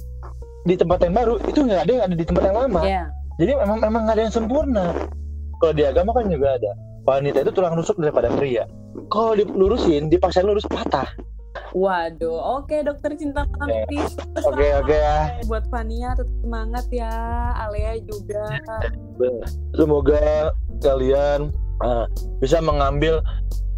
di 0.64 0.80
tempat 0.80 1.04
yang 1.04 1.12
baru 1.20 1.36
itu 1.44 1.60
nggak 1.60 1.82
ada 1.84 1.92
yang 1.92 2.04
ada 2.08 2.16
di 2.16 2.24
tempat 2.24 2.44
yang 2.48 2.58
lama. 2.64 2.82
Ya. 2.88 3.04
Jadi 3.36 3.52
memang 3.60 3.78
memang 3.84 4.02
nggak 4.08 4.16
ada 4.16 4.24
yang 4.24 4.36
sempurna. 4.36 4.86
Kalau 5.60 5.74
di 5.76 5.84
agama 5.84 6.16
kan 6.16 6.32
juga 6.32 6.56
ada. 6.56 6.72
Wanita 7.04 7.44
itu 7.44 7.52
tulang 7.52 7.76
rusuk 7.76 8.00
daripada 8.00 8.32
pria. 8.40 8.64
Kalau 9.12 9.36
dilurusin, 9.36 10.08
dipaksain 10.08 10.48
lurus 10.48 10.64
patah. 10.72 11.12
Waduh, 11.76 12.64
oke 12.64 12.86
dokter 12.86 13.18
cinta 13.18 13.44
mati. 13.60 14.00
Oke 14.46 14.68
oke 14.78 14.96
ya. 14.96 15.42
Buat 15.50 15.68
Fania 15.68 16.16
tetap 16.16 16.32
semangat 16.46 16.86
ya, 16.94 17.12
Alea 17.60 18.00
juga. 18.08 18.46
Semoga 19.76 20.54
kalian 20.80 21.52
uh, 21.84 22.06
bisa 22.40 22.62
mengambil 22.62 23.20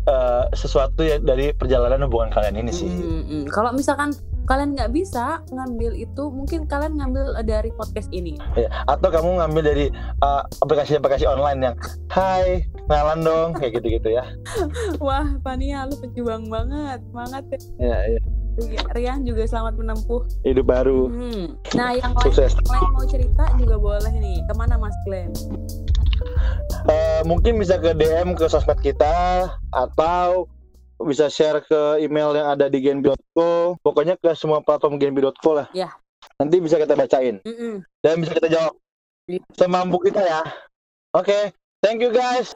uh, 0.06 0.46
sesuatu 0.54 1.02
ya 1.02 1.18
dari 1.18 1.52
perjalanan 1.52 2.06
hubungan 2.06 2.30
kalian 2.32 2.56
ini 2.62 2.72
sih. 2.72 2.90
Mm-mm. 2.90 3.50
Kalau 3.50 3.72
misalkan 3.72 4.14
kalian 4.46 4.78
nggak 4.78 4.94
bisa 4.94 5.42
ngambil 5.50 5.98
itu, 5.98 6.24
mungkin 6.30 6.70
kalian 6.70 7.02
ngambil 7.02 7.34
dari 7.42 7.74
podcast 7.74 8.10
ini. 8.14 8.38
Ya, 8.54 8.70
Atau 8.86 9.10
kamu 9.10 9.42
ngambil 9.42 9.62
dari 9.66 9.86
uh, 10.22 10.46
aplikasi-aplikasi 10.62 11.26
online 11.26 11.60
yang 11.66 11.76
Hai, 12.14 12.62
kenalan 12.86 13.26
dong 13.26 13.50
kayak 13.58 13.82
gitu-gitu 13.82 14.14
ya. 14.14 14.24
Wah, 15.06 15.26
Fania 15.42 15.90
lu 15.90 15.98
pejuang 15.98 16.46
banget, 16.48 17.02
semangat 17.10 17.44
ya. 17.50 17.60
Ya, 17.82 17.98
ya. 18.18 18.22
Rian 18.96 19.28
juga 19.28 19.44
selamat 19.44 19.76
menempuh. 19.76 20.24
Hidup 20.48 20.72
baru, 20.72 21.12
Hmm. 21.12 21.60
Nah, 21.76 21.92
yang 21.92 22.16
lain, 22.16 22.24
sukses. 22.24 22.56
yang 22.56 22.72
lain 22.72 22.90
mau 22.96 23.04
cerita 23.04 23.44
juga 23.60 23.76
boleh 23.76 24.14
nih. 24.16 24.40
Ke 24.48 24.54
mana 24.56 24.80
Mas 24.80 24.96
Glenn? 25.04 25.34
Eh, 26.86 27.22
mungkin 27.24 27.58
bisa 27.58 27.76
ke 27.76 27.92
DM 27.92 28.34
ke 28.34 28.46
sosmed 28.46 28.78
kita 28.80 29.46
atau 29.70 30.46
bisa 30.98 31.28
share 31.28 31.60
ke 31.60 32.00
email 32.00 32.32
yang 32.32 32.48
ada 32.50 32.66
di 32.66 32.80
genbi.co 32.80 33.76
pokoknya 33.82 34.16
ke 34.16 34.32
semua 34.32 34.62
platform 34.62 34.96
genbi.co 34.96 35.52
lah 35.54 35.68
Ya. 35.72 35.92
nanti 36.38 36.58
bisa 36.58 36.78
kita 36.78 36.94
bacain 36.94 37.42
Mm-mm. 37.42 37.84
dan 38.00 38.16
bisa 38.18 38.32
kita 38.32 38.48
jawab 38.48 38.74
Iya. 39.26 39.42
semampu 39.52 39.98
kita 40.00 40.22
ya 40.22 40.42
oke 41.12 41.52
thank 41.82 42.00
you 42.00 42.10
guys 42.10 42.54